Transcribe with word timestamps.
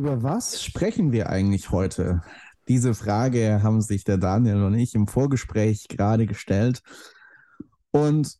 Über 0.00 0.22
was 0.22 0.62
sprechen 0.62 1.12
wir 1.12 1.28
eigentlich 1.28 1.72
heute? 1.72 2.22
Diese 2.68 2.94
Frage 2.94 3.62
haben 3.62 3.82
sich 3.82 4.02
der 4.02 4.16
Daniel 4.16 4.62
und 4.62 4.72
ich 4.72 4.94
im 4.94 5.06
Vorgespräch 5.06 5.88
gerade 5.88 6.24
gestellt. 6.24 6.80
Und 7.90 8.38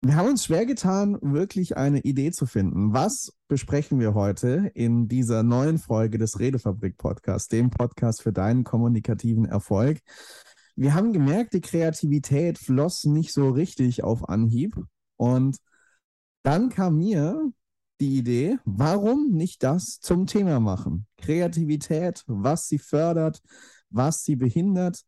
wir 0.00 0.16
haben 0.16 0.30
uns 0.30 0.46
schwer 0.46 0.64
getan, 0.64 1.18
wirklich 1.20 1.76
eine 1.76 2.00
Idee 2.00 2.30
zu 2.30 2.46
finden. 2.46 2.94
Was 2.94 3.36
besprechen 3.46 4.00
wir 4.00 4.14
heute 4.14 4.70
in 4.72 5.06
dieser 5.06 5.42
neuen 5.42 5.76
Folge 5.76 6.16
des 6.16 6.40
Redefabrik 6.40 6.96
Podcasts, 6.96 7.48
dem 7.48 7.68
Podcast 7.68 8.22
für 8.22 8.32
deinen 8.32 8.64
kommunikativen 8.64 9.44
Erfolg? 9.44 9.98
Wir 10.76 10.94
haben 10.94 11.12
gemerkt, 11.12 11.52
die 11.52 11.60
Kreativität 11.60 12.56
floss 12.56 13.04
nicht 13.04 13.34
so 13.34 13.50
richtig 13.50 14.02
auf 14.02 14.30
Anhieb. 14.30 14.74
Und 15.18 15.58
dann 16.42 16.70
kam 16.70 16.96
mir 16.96 17.52
die 18.00 18.18
Idee, 18.18 18.58
warum 18.64 19.30
nicht 19.30 19.62
das 19.62 20.00
zum 20.00 20.26
Thema 20.26 20.60
machen? 20.60 21.06
Kreativität, 21.18 22.24
was 22.26 22.66
sie 22.68 22.78
fördert, 22.78 23.40
was 23.90 24.24
sie 24.24 24.36
behindert. 24.36 25.02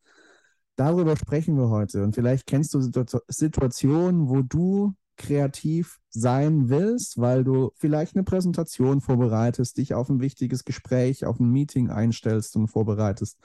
Darüber 0.76 1.16
sprechen 1.16 1.56
wir 1.56 1.70
heute. 1.70 2.02
Und 2.02 2.14
vielleicht 2.14 2.46
kennst 2.46 2.74
du 2.74 2.80
Situationen, 2.80 4.28
wo 4.28 4.42
du 4.42 4.94
kreativ 5.16 5.98
sein 6.10 6.68
willst, 6.68 7.18
weil 7.18 7.44
du 7.44 7.72
vielleicht 7.76 8.16
eine 8.16 8.24
Präsentation 8.24 9.00
vorbereitest, 9.00 9.76
dich 9.78 9.94
auf 9.94 10.08
ein 10.08 10.20
wichtiges 10.20 10.64
Gespräch, 10.64 11.24
auf 11.24 11.38
ein 11.38 11.50
Meeting 11.50 11.90
einstellst 11.90 12.56
und 12.56 12.68
vorbereitest. 12.68 13.38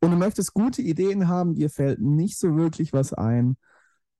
Und 0.00 0.10
du 0.10 0.16
möchtest 0.16 0.54
gute 0.54 0.82
Ideen 0.82 1.28
haben, 1.28 1.54
dir 1.54 1.70
fällt 1.70 2.00
nicht 2.00 2.38
so 2.38 2.56
wirklich 2.56 2.92
was 2.92 3.12
ein 3.12 3.56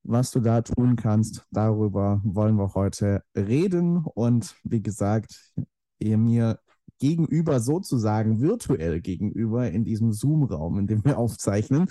was 0.07 0.31
du 0.31 0.39
da 0.39 0.61
tun 0.61 0.95
kannst. 0.95 1.43
Darüber 1.51 2.21
wollen 2.23 2.55
wir 2.55 2.73
heute 2.73 3.23
reden. 3.35 4.03
Und 4.05 4.55
wie 4.63 4.81
gesagt, 4.81 5.53
ihr 5.99 6.17
mir 6.17 6.59
gegenüber 6.99 7.59
sozusagen 7.59 8.41
virtuell 8.41 9.01
gegenüber 9.01 9.69
in 9.69 9.83
diesem 9.83 10.13
Zoom-Raum, 10.13 10.79
in 10.79 10.87
dem 10.87 11.03
wir 11.03 11.17
aufzeichnen, 11.17 11.87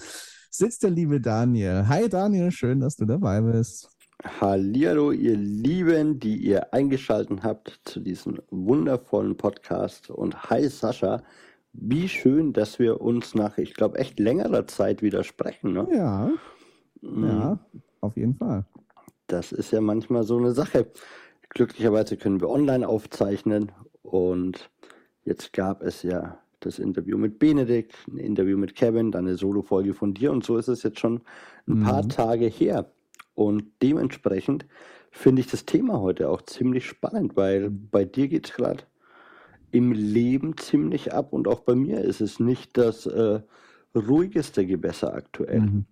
sitzt 0.51 0.83
der 0.83 0.91
liebe 0.91 1.21
Daniel. 1.21 1.89
Hi 1.89 2.09
Daniel, 2.09 2.51
schön, 2.51 2.81
dass 2.81 2.97
du 2.97 3.05
dabei 3.05 3.41
bist. 3.41 3.91
Hallihallo, 4.41 5.11
ihr 5.11 5.37
Lieben, 5.37 6.19
die 6.21 6.37
ihr 6.37 6.73
eingeschaltet 6.73 7.43
habt 7.43 7.81
zu 7.85 8.01
diesem 8.01 8.41
wundervollen 8.51 9.37
Podcast. 9.37 10.09
Und 10.09 10.51
hi 10.51 10.69
Sascha, 10.69 11.23
wie 11.73 12.09
schön, 12.09 12.53
dass 12.53 12.79
wir 12.79 13.01
uns 13.01 13.35
nach, 13.35 13.59
ich 13.59 13.75
glaube, 13.75 13.99
echt 13.99 14.21
längerer 14.21 14.67
Zeit 14.67 15.03
wieder 15.03 15.25
sprechen. 15.25 15.73
Ne? 15.73 15.89
Ja. 15.93 16.31
Mhm. 17.03 17.25
Ja, 17.27 17.59
auf 18.05 18.17
jeden 18.17 18.37
Fall. 18.37 18.65
Das 19.27 19.53
ist 19.53 19.71
ja 19.73 19.81
manchmal 19.81 20.25
so 20.25 20.37
eine 20.37 20.53
Sache. 20.53 20.87
Glücklicherweise 21.49 22.17
können 22.17 22.41
wir 22.41 22.51
online 22.51 22.87
aufzeichnen 22.87 23.73
und 24.03 24.71
jetzt 25.25 25.53
gab 25.53 25.83
es 25.83 26.03
ja 26.03 26.39
das 26.61 26.79
Interview 26.79 27.19
mit 27.19 27.39
Benedikt, 27.39 27.95
ein 28.09 28.19
Interview 28.19 28.57
mit 28.57 28.75
Kevin, 28.75 29.13
dann 29.13 29.27
eine 29.27 29.37
Solo-Folge 29.37 29.95
von 29.95 30.15
dir 30.15 30.33
und 30.33 30.45
so 30.45 30.57
ist 30.57 30.69
es 30.69 30.83
jetzt 30.83 30.99
schon 30.99 31.23
ein 31.67 31.81
mhm. 31.81 31.83
paar 31.83 32.09
Tage 32.09 32.47
her. 32.47 32.91
Und 33.35 33.65
dementsprechend 33.83 34.67
finde 35.11 35.41
ich 35.41 35.47
das 35.49 35.65
Thema 35.65 36.01
heute 36.01 36.29
auch 36.29 36.43
ziemlich 36.43 36.87
spannend, 36.87 37.37
weil 37.37 37.71
bei 37.71 38.05
dir 38.05 38.29
geht 38.29 38.49
es 38.49 38.55
gerade 38.55 38.85
im 39.71 39.93
Leben 39.93 40.57
ziemlich 40.57 41.13
ab 41.13 41.33
und 41.33 41.49
auch 41.49 41.61
bei 41.61 41.75
mir 41.75 42.01
ist 42.01 42.21
es 42.21 42.39
nicht 42.39 42.77
das 42.77 43.07
äh, 43.07 43.41
ruhigste 43.95 44.67
Gewässer 44.67 45.15
aktuell. 45.15 45.61
Mhm. 45.61 45.85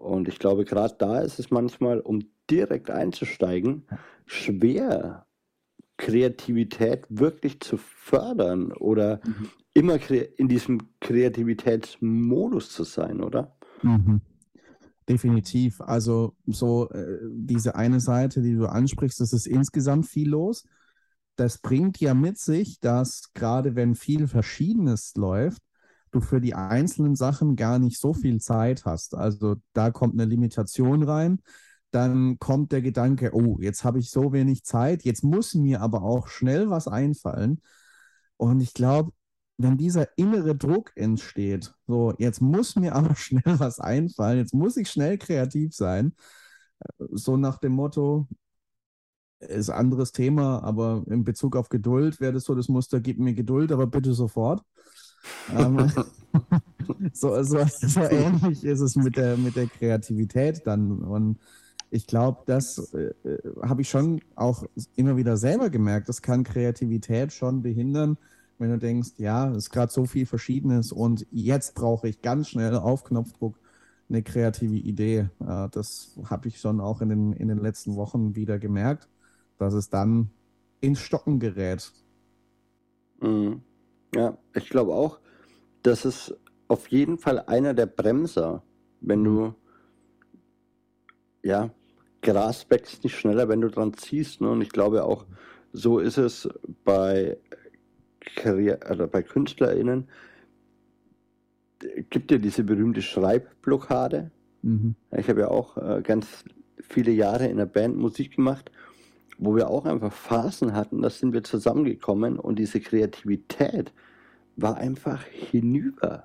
Und 0.00 0.28
ich 0.28 0.38
glaube, 0.38 0.64
gerade 0.64 0.94
da 0.98 1.20
ist 1.20 1.38
es 1.38 1.50
manchmal, 1.50 2.00
um 2.00 2.24
direkt 2.50 2.90
einzusteigen, 2.90 3.86
schwer, 4.24 5.26
Kreativität 5.98 7.04
wirklich 7.10 7.60
zu 7.60 7.76
fördern 7.76 8.72
oder 8.72 9.20
mhm. 9.26 9.50
immer 9.74 9.98
in 10.10 10.48
diesem 10.48 10.78
Kreativitätsmodus 11.00 12.70
zu 12.70 12.84
sein, 12.84 13.20
oder? 13.20 13.54
Mhm. 13.82 14.22
Definitiv. 15.06 15.82
Also 15.82 16.34
so 16.46 16.88
äh, 16.90 17.18
diese 17.30 17.74
eine 17.74 18.00
Seite, 18.00 18.40
die 18.40 18.54
du 18.54 18.66
ansprichst, 18.66 19.20
das 19.20 19.34
ist 19.34 19.46
insgesamt 19.46 20.06
viel 20.06 20.30
los. 20.30 20.64
Das 21.36 21.58
bringt 21.58 22.00
ja 22.00 22.14
mit 22.14 22.38
sich, 22.38 22.80
dass 22.80 23.32
gerade 23.34 23.74
wenn 23.74 23.94
viel 23.94 24.26
Verschiedenes 24.26 25.12
läuft, 25.16 25.60
du 26.10 26.20
für 26.20 26.40
die 26.40 26.54
einzelnen 26.54 27.16
Sachen 27.16 27.56
gar 27.56 27.78
nicht 27.78 27.98
so 27.98 28.12
viel 28.14 28.40
Zeit 28.40 28.84
hast. 28.84 29.14
Also 29.14 29.56
da 29.72 29.90
kommt 29.90 30.14
eine 30.14 30.24
Limitation 30.24 31.02
rein. 31.02 31.40
Dann 31.90 32.38
kommt 32.38 32.72
der 32.72 32.82
Gedanke, 32.82 33.30
oh, 33.34 33.58
jetzt 33.60 33.84
habe 33.84 33.98
ich 33.98 34.10
so 34.10 34.32
wenig 34.32 34.64
Zeit, 34.64 35.04
jetzt 35.04 35.24
muss 35.24 35.54
mir 35.54 35.80
aber 35.80 36.02
auch 36.02 36.28
schnell 36.28 36.70
was 36.70 36.86
einfallen. 36.88 37.60
Und 38.36 38.60
ich 38.60 38.74
glaube, 38.74 39.12
wenn 39.58 39.76
dieser 39.76 40.08
innere 40.16 40.56
Druck 40.56 40.92
entsteht, 40.96 41.74
so, 41.86 42.14
jetzt 42.18 42.40
muss 42.40 42.76
mir 42.76 42.94
aber 42.94 43.14
schnell 43.16 43.58
was 43.58 43.80
einfallen, 43.80 44.38
jetzt 44.38 44.54
muss 44.54 44.76
ich 44.76 44.90
schnell 44.90 45.18
kreativ 45.18 45.74
sein, 45.74 46.14
so 46.98 47.36
nach 47.36 47.58
dem 47.58 47.72
Motto, 47.72 48.28
ist 49.40 49.70
anderes 49.70 50.12
Thema, 50.12 50.62
aber 50.62 51.02
in 51.08 51.24
Bezug 51.24 51.56
auf 51.56 51.68
Geduld 51.70 52.20
wäre 52.20 52.32
das 52.32 52.44
so 52.44 52.54
das 52.54 52.68
Muster, 52.68 53.00
gib 53.00 53.18
mir 53.18 53.34
Geduld, 53.34 53.72
aber 53.72 53.86
bitte 53.86 54.12
sofort. 54.12 54.62
So, 57.12 57.42
so, 57.42 57.64
so, 57.64 58.00
ähnlich 58.00 58.64
ist 58.64 58.80
es 58.80 58.96
mit 58.96 59.16
der, 59.16 59.36
mit 59.36 59.56
der 59.56 59.66
Kreativität 59.66 60.66
dann. 60.66 60.98
Und 60.98 61.38
ich 61.90 62.06
glaube, 62.06 62.42
das 62.46 62.92
äh, 62.94 63.12
habe 63.62 63.82
ich 63.82 63.88
schon 63.88 64.20
auch 64.34 64.64
immer 64.96 65.16
wieder 65.16 65.36
selber 65.36 65.70
gemerkt. 65.70 66.08
Das 66.08 66.22
kann 66.22 66.44
Kreativität 66.44 67.32
schon 67.32 67.62
behindern, 67.62 68.16
wenn 68.58 68.70
du 68.70 68.78
denkst, 68.78 69.10
ja, 69.18 69.50
es 69.50 69.58
ist 69.58 69.70
gerade 69.70 69.92
so 69.92 70.04
viel 70.04 70.26
Verschiedenes 70.26 70.92
und 70.92 71.26
jetzt 71.30 71.74
brauche 71.74 72.08
ich 72.08 72.22
ganz 72.22 72.48
schnell 72.48 72.76
auf 72.76 73.04
Knopfdruck 73.04 73.58
eine 74.08 74.22
kreative 74.22 74.76
Idee. 74.76 75.28
Äh, 75.40 75.68
das 75.70 76.18
habe 76.28 76.48
ich 76.48 76.60
schon 76.60 76.80
auch 76.80 77.00
in 77.00 77.08
den, 77.08 77.32
in 77.32 77.48
den 77.48 77.58
letzten 77.58 77.96
Wochen 77.96 78.34
wieder 78.34 78.58
gemerkt, 78.58 79.08
dass 79.58 79.74
es 79.74 79.88
dann 79.88 80.30
ins 80.80 81.00
Stocken 81.00 81.38
gerät. 81.38 81.92
Mhm. 83.20 83.62
Ja, 84.14 84.36
ich 84.54 84.68
glaube 84.68 84.92
auch, 84.92 85.20
das 85.82 86.04
ist 86.04 86.34
auf 86.68 86.88
jeden 86.88 87.18
Fall 87.18 87.40
einer 87.40 87.74
der 87.74 87.86
Bremser, 87.86 88.62
wenn 89.00 89.24
du, 89.24 89.54
ja, 91.42 91.70
Gras 92.22 92.66
wächst 92.68 93.02
nicht 93.02 93.18
schneller, 93.18 93.48
wenn 93.48 93.60
du 93.60 93.68
dran 93.68 93.94
ziehst. 93.94 94.40
Ne? 94.40 94.50
Und 94.50 94.60
ich 94.60 94.70
glaube 94.70 95.04
auch, 95.04 95.24
so 95.72 95.98
ist 95.98 96.18
es 96.18 96.48
bei, 96.84 97.38
oder 98.44 99.06
bei 99.06 99.22
KünstlerInnen. 99.22 100.08
Gibt 102.10 102.30
ja 102.30 102.38
diese 102.38 102.62
berühmte 102.62 103.00
Schreibblockade. 103.00 104.30
Mhm. 104.62 104.94
Ich 105.16 105.28
habe 105.28 105.40
ja 105.40 105.48
auch 105.48 105.78
äh, 105.78 106.02
ganz 106.02 106.44
viele 106.78 107.10
Jahre 107.10 107.46
in 107.46 107.56
der 107.56 107.66
Band 107.66 107.96
Musik 107.96 108.36
gemacht, 108.36 108.70
wo 109.40 109.56
wir 109.56 109.70
auch 109.70 109.86
einfach 109.86 110.12
Phasen 110.12 110.74
hatten, 110.74 111.00
da 111.00 111.08
sind 111.08 111.32
wir 111.32 111.42
zusammengekommen 111.42 112.38
und 112.38 112.58
diese 112.58 112.78
Kreativität, 112.78 113.92
war 114.56 114.76
einfach 114.76 115.24
hinüber. 115.24 116.24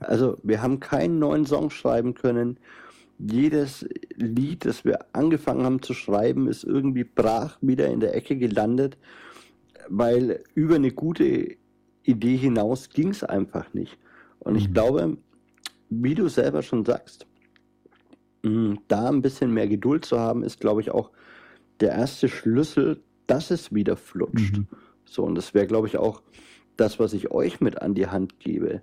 Also 0.00 0.36
wir 0.42 0.60
haben 0.60 0.78
keinen 0.78 1.18
neuen 1.18 1.46
Song 1.46 1.70
schreiben 1.70 2.12
können. 2.12 2.58
Jedes 3.18 3.88
Lied, 4.16 4.66
das 4.66 4.84
wir 4.84 5.06
angefangen 5.14 5.64
haben 5.64 5.80
zu 5.80 5.94
schreiben, 5.94 6.46
ist 6.46 6.64
irgendwie 6.64 7.04
brach 7.04 7.56
wieder 7.62 7.88
in 7.88 8.00
der 8.00 8.14
Ecke 8.14 8.36
gelandet, 8.36 8.98
weil 9.88 10.44
über 10.54 10.74
eine 10.74 10.92
gute 10.92 11.56
Idee 12.02 12.36
hinaus 12.36 12.90
ging 12.90 13.08
es 13.08 13.24
einfach 13.24 13.72
nicht. 13.72 13.96
Und 14.40 14.56
ich 14.56 14.68
mhm. 14.68 14.74
glaube, 14.74 15.16
wie 15.88 16.14
du 16.14 16.28
selber 16.28 16.62
schon 16.62 16.84
sagst, 16.84 17.26
mm, 18.42 18.74
da 18.88 19.08
ein 19.08 19.22
bisschen 19.22 19.54
mehr 19.54 19.68
Geduld 19.68 20.04
zu 20.04 20.18
haben, 20.18 20.42
ist, 20.42 20.60
glaube 20.60 20.82
ich, 20.82 20.90
auch 20.90 21.10
der 21.82 21.92
erste 21.92 22.28
Schlüssel, 22.28 23.00
dass 23.26 23.50
es 23.50 23.74
wieder 23.74 23.96
flutscht. 23.96 24.56
Mhm. 24.56 24.66
So, 25.04 25.24
und 25.24 25.34
das 25.34 25.52
wäre, 25.52 25.66
glaube 25.66 25.88
ich, 25.88 25.98
auch 25.98 26.22
das, 26.76 26.98
was 26.98 27.12
ich 27.12 27.30
euch 27.30 27.60
mit 27.60 27.82
an 27.82 27.94
die 27.94 28.06
Hand 28.06 28.40
gebe, 28.40 28.82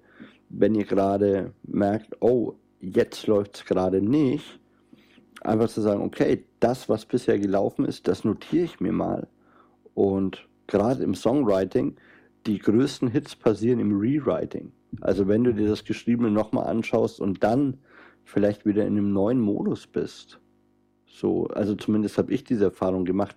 wenn 0.49 0.75
ihr 0.75 0.85
gerade 0.85 1.53
merkt, 1.63 2.17
oh, 2.21 2.53
jetzt 2.81 3.25
läuft 3.27 3.55
es 3.55 3.65
gerade 3.65 4.01
nicht, 4.01 4.59
einfach 5.41 5.69
zu 5.69 5.81
sagen, 5.81 6.01
okay, 6.01 6.43
das, 6.59 6.89
was 6.89 7.05
bisher 7.05 7.39
gelaufen 7.39 7.85
ist, 7.85 8.07
das 8.07 8.23
notiere 8.23 8.65
ich 8.65 8.79
mir 8.79 8.91
mal. 8.91 9.27
Und 9.93 10.47
gerade 10.67 11.03
im 11.03 11.15
Songwriting, 11.15 11.95
die 12.45 12.59
größten 12.59 13.09
Hits 13.09 13.35
passieren 13.35 13.79
im 13.79 13.97
Rewriting. 13.97 14.71
Also 15.01 15.27
wenn 15.27 15.43
du 15.43 15.53
dir 15.53 15.67
das 15.67 15.83
Geschriebene 15.83 16.31
nochmal 16.31 16.67
anschaust 16.67 17.19
und 17.19 17.43
dann 17.43 17.77
vielleicht 18.23 18.65
wieder 18.65 18.85
in 18.85 18.97
einem 18.97 19.13
neuen 19.13 19.39
Modus 19.39 19.87
bist. 19.87 20.39
So, 21.09 21.47
also 21.47 21.75
zumindest 21.75 22.17
habe 22.17 22.33
ich 22.33 22.43
diese 22.43 22.65
Erfahrung 22.65 23.05
gemacht, 23.05 23.35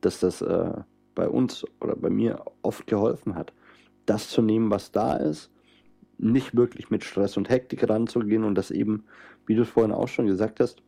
dass 0.00 0.20
das 0.20 0.42
äh, 0.42 0.72
bei 1.14 1.28
uns 1.28 1.64
oder 1.80 1.96
bei 1.96 2.10
mir 2.10 2.44
oft 2.62 2.86
geholfen 2.86 3.34
hat 3.34 3.52
das 4.06 4.28
zu 4.28 4.42
nehmen, 4.42 4.70
was 4.70 4.92
da 4.92 5.16
ist, 5.16 5.50
nicht 6.18 6.54
wirklich 6.56 6.90
mit 6.90 7.04
Stress 7.04 7.36
und 7.36 7.48
Hektik 7.48 7.88
ranzugehen 7.88 8.44
und 8.44 8.54
das 8.54 8.70
eben, 8.70 9.04
wie 9.46 9.54
du 9.54 9.62
es 9.62 9.68
vorhin 9.68 9.92
auch 9.92 10.08
schon 10.08 10.26
gesagt 10.26 10.60
hast, 10.60 10.82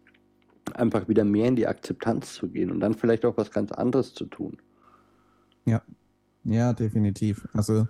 einfach 0.74 1.08
wieder 1.08 1.24
mehr 1.24 1.48
in 1.48 1.56
die 1.56 1.66
Akzeptanz 1.66 2.34
zu 2.34 2.48
gehen 2.48 2.70
und 2.70 2.80
dann 2.80 2.94
vielleicht 2.94 3.24
auch 3.24 3.36
was 3.36 3.50
ganz 3.50 3.72
anderes 3.72 4.14
zu 4.14 4.26
tun. 4.26 4.58
Ja, 5.64 5.82
Ja, 6.44 6.72
definitiv. 6.72 7.48
Also 7.54 7.88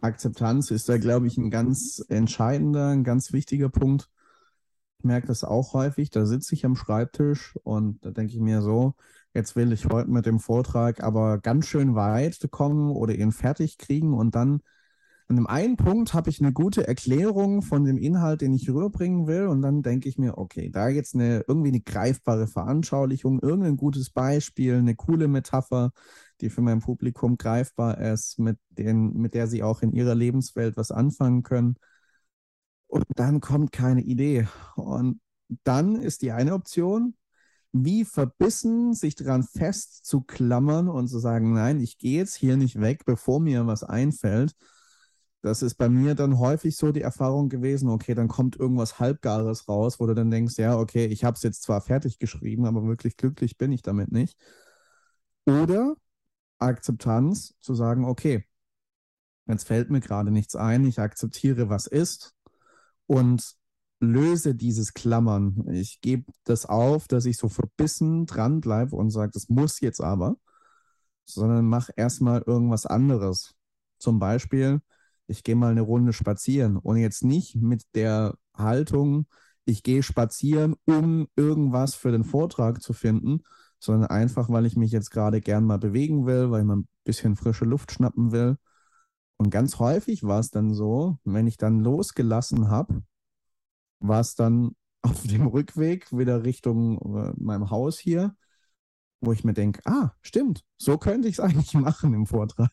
Akzeptanz 0.00 0.70
ist 0.70 0.88
da, 0.88 0.98
glaube 0.98 1.26
ich, 1.26 1.38
ein 1.38 1.50
ganz 1.50 2.04
entscheidender, 2.08 2.90
ein 2.90 3.04
ganz 3.04 3.32
wichtiger 3.32 3.68
Punkt. 3.68 4.08
Merke 5.06 5.28
das 5.28 5.44
auch 5.44 5.72
häufig. 5.74 6.10
Da 6.10 6.26
sitze 6.26 6.54
ich 6.54 6.64
am 6.64 6.76
Schreibtisch 6.76 7.56
und 7.62 8.04
da 8.04 8.10
denke 8.10 8.34
ich 8.34 8.40
mir 8.40 8.62
so, 8.62 8.94
jetzt 9.34 9.56
will 9.56 9.72
ich 9.72 9.86
heute 9.86 10.10
mit 10.10 10.26
dem 10.26 10.40
Vortrag 10.40 11.02
aber 11.02 11.38
ganz 11.38 11.66
schön 11.66 11.94
weit 11.94 12.48
kommen 12.50 12.90
oder 12.90 13.14
ihn 13.14 13.32
fertig 13.32 13.78
kriegen 13.78 14.14
und 14.14 14.34
dann 14.34 14.60
an 15.28 15.36
dem 15.36 15.46
einen 15.48 15.76
Punkt 15.76 16.14
habe 16.14 16.30
ich 16.30 16.40
eine 16.40 16.52
gute 16.52 16.86
Erklärung 16.86 17.62
von 17.62 17.84
dem 17.84 17.98
Inhalt, 17.98 18.42
den 18.42 18.54
ich 18.54 18.70
rüberbringen 18.70 19.26
will. 19.26 19.48
Und 19.48 19.60
dann 19.60 19.82
denke 19.82 20.08
ich 20.08 20.18
mir, 20.18 20.38
okay, 20.38 20.70
da 20.70 20.88
jetzt 20.88 21.14
eine 21.16 21.44
irgendwie 21.48 21.70
eine 21.70 21.80
greifbare 21.80 22.46
Veranschaulichung, 22.46 23.40
irgendein 23.40 23.76
gutes 23.76 24.10
Beispiel, 24.10 24.76
eine 24.76 24.94
coole 24.94 25.26
Metapher, 25.26 25.90
die 26.40 26.48
für 26.48 26.60
mein 26.60 26.78
Publikum 26.78 27.38
greifbar 27.38 27.98
ist, 27.98 28.38
mit, 28.38 28.58
den, 28.70 29.14
mit 29.14 29.34
der 29.34 29.48
sie 29.48 29.64
auch 29.64 29.82
in 29.82 29.92
ihrer 29.92 30.14
Lebenswelt 30.14 30.76
was 30.76 30.92
anfangen 30.92 31.42
können. 31.42 31.76
Und 32.96 33.04
dann 33.16 33.40
kommt 33.40 33.72
keine 33.72 34.02
Idee. 34.02 34.48
Und 34.74 35.20
dann 35.64 35.96
ist 35.96 36.22
die 36.22 36.32
eine 36.32 36.54
Option, 36.54 37.14
wie 37.72 38.04
verbissen 38.04 38.94
sich 38.94 39.14
daran 39.14 39.42
festzuklammern 39.42 40.88
und 40.88 41.08
zu 41.08 41.18
sagen, 41.18 41.52
nein, 41.52 41.80
ich 41.80 41.98
gehe 41.98 42.18
jetzt 42.18 42.34
hier 42.34 42.56
nicht 42.56 42.80
weg, 42.80 43.04
bevor 43.04 43.40
mir 43.40 43.66
was 43.66 43.84
einfällt 43.84 44.54
das 45.46 45.62
ist 45.62 45.76
bei 45.76 45.88
mir 45.88 46.16
dann 46.16 46.40
häufig 46.40 46.76
so 46.76 46.90
die 46.90 47.02
Erfahrung 47.02 47.48
gewesen, 47.48 47.88
okay, 47.88 48.14
dann 48.14 48.26
kommt 48.26 48.56
irgendwas 48.56 48.98
Halbgares 48.98 49.68
raus, 49.68 50.00
wo 50.00 50.06
du 50.06 50.14
dann 50.14 50.30
denkst, 50.30 50.58
ja, 50.58 50.76
okay, 50.76 51.06
ich 51.06 51.22
habe 51.24 51.36
es 51.36 51.42
jetzt 51.44 51.62
zwar 51.62 51.80
fertig 51.80 52.18
geschrieben, 52.18 52.66
aber 52.66 52.84
wirklich 52.84 53.16
glücklich 53.16 53.56
bin 53.56 53.70
ich 53.70 53.82
damit 53.82 54.10
nicht. 54.10 54.36
Oder 55.46 55.94
Akzeptanz, 56.58 57.54
zu 57.60 57.74
sagen, 57.74 58.04
okay, 58.04 58.44
jetzt 59.46 59.64
fällt 59.68 59.90
mir 59.90 60.00
gerade 60.00 60.32
nichts 60.32 60.56
ein, 60.56 60.84
ich 60.84 60.98
akzeptiere, 60.98 61.68
was 61.68 61.86
ist 61.86 62.34
und 63.06 63.56
löse 64.00 64.54
dieses 64.54 64.94
Klammern. 64.94 65.66
Ich 65.70 66.00
gebe 66.00 66.24
das 66.44 66.66
auf, 66.66 67.08
dass 67.08 67.24
ich 67.26 67.38
so 67.38 67.48
verbissen 67.48 68.26
dranbleibe 68.26 68.94
und 68.96 69.10
sage, 69.10 69.32
das 69.32 69.48
muss 69.48 69.80
jetzt 69.80 70.00
aber, 70.00 70.36
sondern 71.24 71.66
mach 71.66 71.90
erstmal 71.96 72.42
irgendwas 72.46 72.86
anderes. 72.86 73.54
Zum 73.98 74.18
Beispiel, 74.18 74.80
ich 75.26 75.42
gehe 75.42 75.56
mal 75.56 75.70
eine 75.70 75.80
Runde 75.82 76.12
spazieren 76.12 76.76
und 76.76 76.98
jetzt 76.98 77.24
nicht 77.24 77.56
mit 77.56 77.84
der 77.94 78.36
Haltung, 78.54 79.26
ich 79.64 79.82
gehe 79.82 80.02
spazieren, 80.02 80.76
um 80.84 81.26
irgendwas 81.34 81.94
für 81.94 82.12
den 82.12 82.24
Vortrag 82.24 82.82
zu 82.82 82.92
finden, 82.92 83.42
sondern 83.78 84.08
einfach, 84.10 84.48
weil 84.48 84.66
ich 84.66 84.76
mich 84.76 84.92
jetzt 84.92 85.10
gerade 85.10 85.40
gern 85.40 85.64
mal 85.64 85.78
bewegen 85.78 86.26
will, 86.26 86.50
weil 86.50 86.60
ich 86.60 86.66
mal 86.66 86.76
ein 86.76 86.88
bisschen 87.04 87.36
frische 87.36 87.64
Luft 87.64 87.92
schnappen 87.92 88.32
will. 88.32 88.58
Und 89.38 89.50
ganz 89.50 89.78
häufig 89.78 90.22
war 90.22 90.40
es 90.40 90.50
dann 90.50 90.72
so, 90.74 91.18
wenn 91.24 91.46
ich 91.46 91.56
dann 91.56 91.80
losgelassen 91.80 92.68
habe, 92.70 93.02
war 94.00 94.20
es 94.20 94.34
dann 94.34 94.74
auf 95.02 95.22
dem 95.22 95.46
Rückweg 95.46 96.10
wieder 96.16 96.42
Richtung 96.44 96.98
äh, 97.16 97.32
meinem 97.36 97.70
Haus 97.70 97.98
hier, 97.98 98.34
wo 99.20 99.32
ich 99.32 99.44
mir 99.44 99.54
denke, 99.54 99.80
ah, 99.84 100.12
stimmt, 100.20 100.64
so 100.78 100.98
könnte 100.98 101.28
ich 101.28 101.34
es 101.34 101.40
eigentlich 101.44 101.74
machen 101.74 102.14
im 102.14 102.26
Vortrag. 102.26 102.70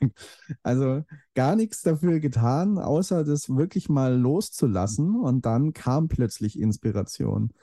Also 0.64 1.04
gar 1.36 1.56
nichts 1.56 1.82
dafür 1.82 2.20
getan, 2.20 2.80
außer 2.80 3.24
das 3.24 3.50
wirklich 3.50 3.90
mal 3.90 4.16
loszulassen 4.16 5.16
und 5.16 5.46
dann 5.46 5.74
kam 5.74 6.08
plötzlich 6.08 6.60
Inspiration. 6.60 7.54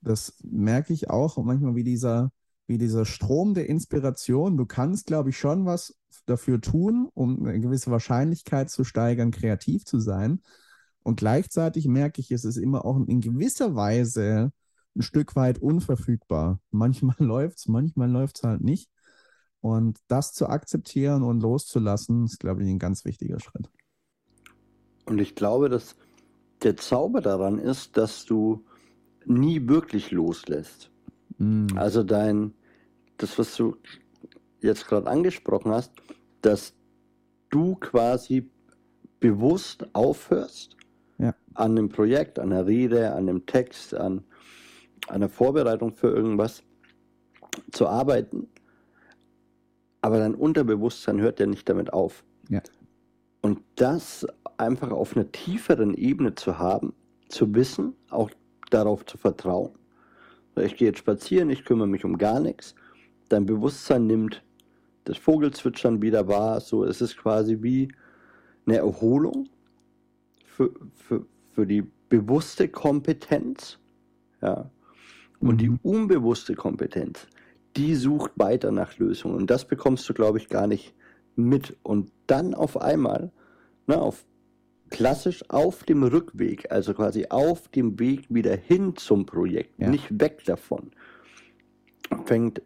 Das 0.00 0.38
merke 0.42 0.92
ich 0.92 1.10
auch 1.10 1.36
manchmal 1.42 1.74
wie 1.74 1.84
dieser, 1.84 2.30
wie 2.66 2.78
dieser 2.78 3.04
Strom 3.04 3.54
der 3.54 3.68
Inspiration. 3.68 4.56
Du 4.56 4.66
kannst, 4.66 5.06
glaube 5.06 5.30
ich, 5.30 5.38
schon 5.38 5.66
was 5.66 5.96
dafür 6.26 6.60
tun, 6.60 7.08
um 7.14 7.44
eine 7.44 7.60
gewisse 7.60 7.90
Wahrscheinlichkeit 7.90 8.70
zu 8.70 8.84
steigern, 8.84 9.30
kreativ 9.30 9.84
zu 9.84 9.98
sein. 9.98 10.40
Und 11.02 11.16
gleichzeitig 11.16 11.86
merke 11.86 12.20
ich, 12.20 12.30
es 12.30 12.44
ist 12.44 12.56
immer 12.56 12.84
auch 12.84 12.96
in 12.96 13.20
gewisser 13.20 13.74
Weise 13.74 14.52
ein 14.96 15.02
Stück 15.02 15.36
weit 15.36 15.58
unverfügbar. 15.58 16.60
Manchmal 16.70 17.16
läuft 17.18 17.58
es, 17.58 17.68
manchmal 17.68 18.10
läuft 18.10 18.38
es 18.38 18.44
halt 18.44 18.62
nicht. 18.62 18.90
Und 19.60 19.98
das 20.08 20.32
zu 20.32 20.48
akzeptieren 20.48 21.22
und 21.22 21.40
loszulassen, 21.40 22.24
ist, 22.24 22.38
glaube 22.38 22.62
ich, 22.62 22.68
ein 22.68 22.78
ganz 22.78 23.04
wichtiger 23.04 23.40
Schritt. 23.40 23.70
Und 25.06 25.18
ich 25.18 25.34
glaube, 25.34 25.68
dass 25.68 25.96
der 26.62 26.76
Zauber 26.76 27.20
daran 27.20 27.58
ist, 27.58 27.96
dass 27.96 28.24
du 28.24 28.64
nie 29.26 29.66
wirklich 29.68 30.10
loslässt. 30.10 30.90
Mm. 31.38 31.66
Also 31.76 32.02
dein, 32.02 32.54
das, 33.16 33.38
was 33.38 33.56
du 33.56 33.76
jetzt 34.60 34.86
gerade 34.86 35.06
angesprochen 35.06 35.72
hast, 35.72 35.92
dass 36.42 36.74
du 37.50 37.76
quasi 37.76 38.50
bewusst 39.20 39.86
aufhörst 39.94 40.76
ja. 41.18 41.34
an 41.54 41.72
einem 41.72 41.88
Projekt, 41.88 42.38
an 42.38 42.52
einer 42.52 42.66
Rede, 42.66 43.12
an 43.12 43.28
einem 43.28 43.46
Text, 43.46 43.94
an 43.94 44.24
einer 45.08 45.28
Vorbereitung 45.28 45.92
für 45.92 46.08
irgendwas 46.08 46.62
zu 47.72 47.86
arbeiten, 47.86 48.48
aber 50.04 50.18
dein 50.18 50.34
Unterbewusstsein 50.34 51.20
hört 51.20 51.40
ja 51.40 51.46
nicht 51.46 51.66
damit 51.66 51.92
auf. 51.92 52.24
Ja. 52.50 52.60
Und 53.40 53.60
das 53.76 54.26
einfach 54.58 54.90
auf 54.90 55.16
einer 55.16 55.32
tieferen 55.32 55.94
Ebene 55.94 56.34
zu 56.34 56.58
haben, 56.58 56.92
zu 57.28 57.54
wissen, 57.54 57.94
auch 58.10 58.30
darauf 58.70 59.06
zu 59.06 59.16
vertrauen. 59.16 59.70
Ich 60.56 60.76
gehe 60.76 60.88
jetzt 60.88 60.98
spazieren, 60.98 61.50
ich 61.50 61.64
kümmere 61.64 61.88
mich 61.88 62.04
um 62.04 62.18
gar 62.18 62.40
nichts. 62.40 62.74
Dein 63.28 63.46
Bewusstsein 63.46 64.06
nimmt 64.06 64.42
das 65.04 65.18
Vogelzwitschern 65.18 66.02
wieder 66.02 66.28
wahr. 66.28 66.60
So, 66.60 66.84
es 66.84 67.00
ist 67.00 67.16
quasi 67.16 67.62
wie 67.62 67.88
eine 68.66 68.78
Erholung 68.78 69.48
für, 70.44 70.70
für, 70.94 71.26
für 71.52 71.66
die 71.66 71.84
bewusste 72.08 72.68
Kompetenz. 72.68 73.78
Ja. 74.40 74.70
Und 75.40 75.60
die 75.60 75.70
mhm. 75.70 75.80
unbewusste 75.82 76.54
Kompetenz, 76.54 77.26
die 77.76 77.94
sucht 77.94 78.32
weiter 78.36 78.70
nach 78.70 78.96
Lösungen. 78.98 79.34
Und 79.34 79.50
das 79.50 79.66
bekommst 79.66 80.08
du, 80.08 80.14
glaube 80.14 80.38
ich, 80.38 80.48
gar 80.48 80.66
nicht 80.66 80.94
mit. 81.36 81.76
Und 81.82 82.12
dann 82.26 82.54
auf 82.54 82.80
einmal, 82.80 83.32
na, 83.86 83.96
auf 83.96 84.24
klassisch 84.90 85.48
auf 85.48 85.84
dem 85.84 86.02
Rückweg, 86.02 86.70
also 86.70 86.94
quasi 86.94 87.26
auf 87.30 87.68
dem 87.68 87.98
Weg 87.98 88.26
wieder 88.28 88.56
hin 88.56 88.96
zum 88.96 89.26
Projekt, 89.26 89.78
ja. 89.78 89.88
nicht 89.88 90.20
weg 90.20 90.44
davon, 90.44 90.90
fängt, 92.24 92.62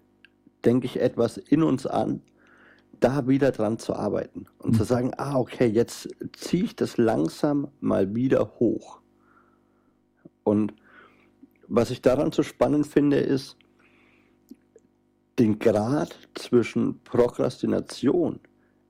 denke 0.65 0.87
ich, 0.87 1.01
etwas 1.01 1.37
in 1.39 1.63
uns 1.63 1.87
an, 1.87 2.23
da 3.01 3.29
wieder 3.29 3.53
dran 3.53 3.79
zu 3.79 3.95
arbeiten 3.95 4.47
und 4.59 4.73
mhm. 4.73 4.77
zu 4.77 4.85
sagen, 4.85 5.13
ah, 5.17 5.37
okay, 5.37 5.67
jetzt 5.67 6.09
ziehe 6.37 6.65
ich 6.65 6.77
das 6.77 6.97
langsam 6.97 7.69
mal 7.81 8.15
wieder 8.15 8.55
hoch. 8.59 9.01
Und 10.43 10.75
was 11.69 11.91
ich 11.91 12.03
daran 12.03 12.33
so 12.33 12.43
spannend 12.43 12.87
finde, 12.87 13.19
ist 13.19 13.57
den 15.39 15.59
Grad 15.59 16.17
zwischen 16.35 17.01
Prokrastination, 17.05 18.41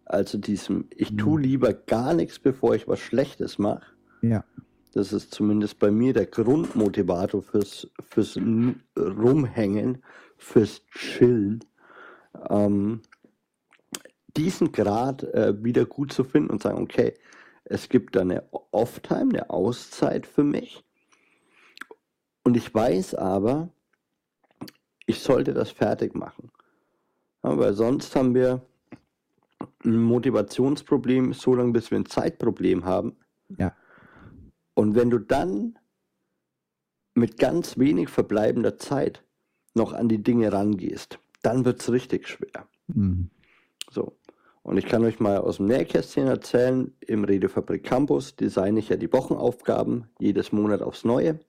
also 0.09 0.39
diesem, 0.39 0.89
ich 0.97 1.17
tue 1.17 1.39
mhm. 1.39 1.45
lieber 1.45 1.73
gar 1.73 2.15
nichts, 2.15 2.39
bevor 2.39 2.75
ich 2.75 2.89
was 2.89 3.01
Schlechtes 3.01 3.59
mache. 3.59 3.87
Ja. 4.23 4.45
Das 4.93 5.13
ist 5.13 5.35
zumindest 5.35 5.79
bei 5.79 5.91
mir 5.91 6.13
der 6.15 6.27
Grundmotivator 6.27 7.43
fürs, 7.43 7.89
fürs 8.01 8.39
Rumhängen, 8.97 10.03
fürs 10.37 10.85
Chillen. 10.87 11.65
Ähm, 12.49 13.03
diesen 14.37 14.73
Grad 14.73 15.25
äh, 15.25 15.63
wieder 15.63 15.85
gut 15.85 16.13
zu 16.13 16.25
finden 16.25 16.51
und 16.51 16.63
sagen, 16.63 16.83
okay, 16.83 17.15
es 17.65 17.89
gibt 17.89 18.17
da 18.17 18.23
eine 18.23 18.45
Off-Time, 18.51 19.35
eine 19.35 19.51
Auszeit 19.51 20.27
für 20.27 20.45
mich. 20.45 20.85
Und 22.43 22.57
ich 22.57 22.75
weiß 22.75 23.15
aber, 23.15 23.69
ich 25.05 25.21
sollte 25.21 25.53
das 25.53 25.71
fertig 25.71 26.15
machen. 26.15 26.51
Ja, 27.43 27.59
weil 27.59 27.75
sonst 27.75 28.17
haben 28.17 28.35
wir 28.35 28.63
ein 29.85 30.03
Motivationsproblem, 30.03 31.33
so 31.33 31.55
lange 31.55 31.73
bis 31.73 31.91
wir 31.91 31.99
ein 31.99 32.07
Zeitproblem 32.07 32.85
haben. 32.85 33.17
Ja. 33.59 33.75
Und 34.75 34.95
wenn 34.95 35.11
du 35.11 35.19
dann 35.19 35.79
mit 37.15 37.39
ganz 37.39 37.79
wenig 37.79 38.09
verbleibender 38.09 38.79
Zeit 38.79 39.25
noch 39.75 39.93
an 39.93 40.09
die 40.09 40.23
Dinge 40.23 40.53
rangehst, 40.53 41.19
dann 41.43 41.65
wird 41.65 41.81
es 41.81 41.91
richtig 41.91 42.29
schwer. 42.29 42.69
Mhm. 42.89 43.31
So. 43.91 44.17
Und 44.63 44.77
ich 44.77 44.87
kann 44.87 45.05
euch 45.05 45.19
mal 45.19 45.39
aus 45.39 45.57
dem 45.57 45.67
Nähkästchen 45.67 46.27
erzählen, 46.27 46.93
im 47.01 47.25
Redefabrik 47.25 47.85
Campus 47.85 48.37
designe 48.37 48.79
ich 48.79 48.91
ja 48.91 48.97
die 48.97 49.13
Wochenaufgaben 49.13 50.09
jedes 50.19 50.53
Monat 50.53 50.83
aufs 50.83 51.05
Neue. 51.05 51.41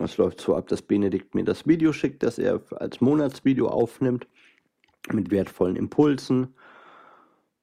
Es 0.00 0.16
läuft 0.16 0.40
so 0.40 0.56
ab, 0.56 0.68
dass 0.68 0.80
Benedikt 0.80 1.34
mir 1.34 1.44
das 1.44 1.66
Video 1.66 1.92
schickt, 1.92 2.22
das 2.22 2.38
er 2.38 2.62
als 2.72 3.02
Monatsvideo 3.02 3.68
aufnimmt 3.68 4.26
mit 5.12 5.30
wertvollen 5.30 5.76
Impulsen 5.76 6.54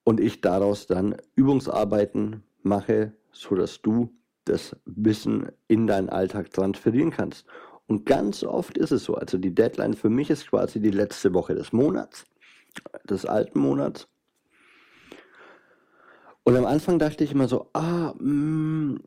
und 0.10 0.20
ich 0.20 0.42
daraus 0.42 0.88
dann 0.88 1.16
Übungsarbeiten 1.36 2.42
mache, 2.64 3.14
sodass 3.32 3.80
du 3.84 4.12
das 4.44 4.76
Wissen 4.86 5.52
in 5.68 5.86
deinen 5.86 6.10
Alltag 6.10 6.50
transferieren 6.50 7.12
kannst. 7.12 7.46
Und 7.86 8.08
ganz 8.08 8.44
oft 8.44 8.76
ist 8.80 8.90
es 8.90 9.04
so, 9.04 9.14
also 9.14 9.38
die 9.38 9.54
Deadline 9.54 9.94
für 9.94 10.10
mich 10.10 10.32
ist 10.32 10.50
quasi 10.50 10.80
die 10.80 10.90
letzte 10.90 11.36
Woche 11.36 11.54
des 11.54 11.74
Monats, 11.74 12.26
des 13.08 13.28
alten 13.28 13.60
Monats. 13.60 14.08
Und 16.42 16.56
am 16.56 16.66
Anfang 16.66 16.98
dachte 16.98 17.24
ich 17.24 17.34
immer 17.34 17.48
so, 17.48 17.70
ah, 17.74 18.16
mm, 18.18 19.00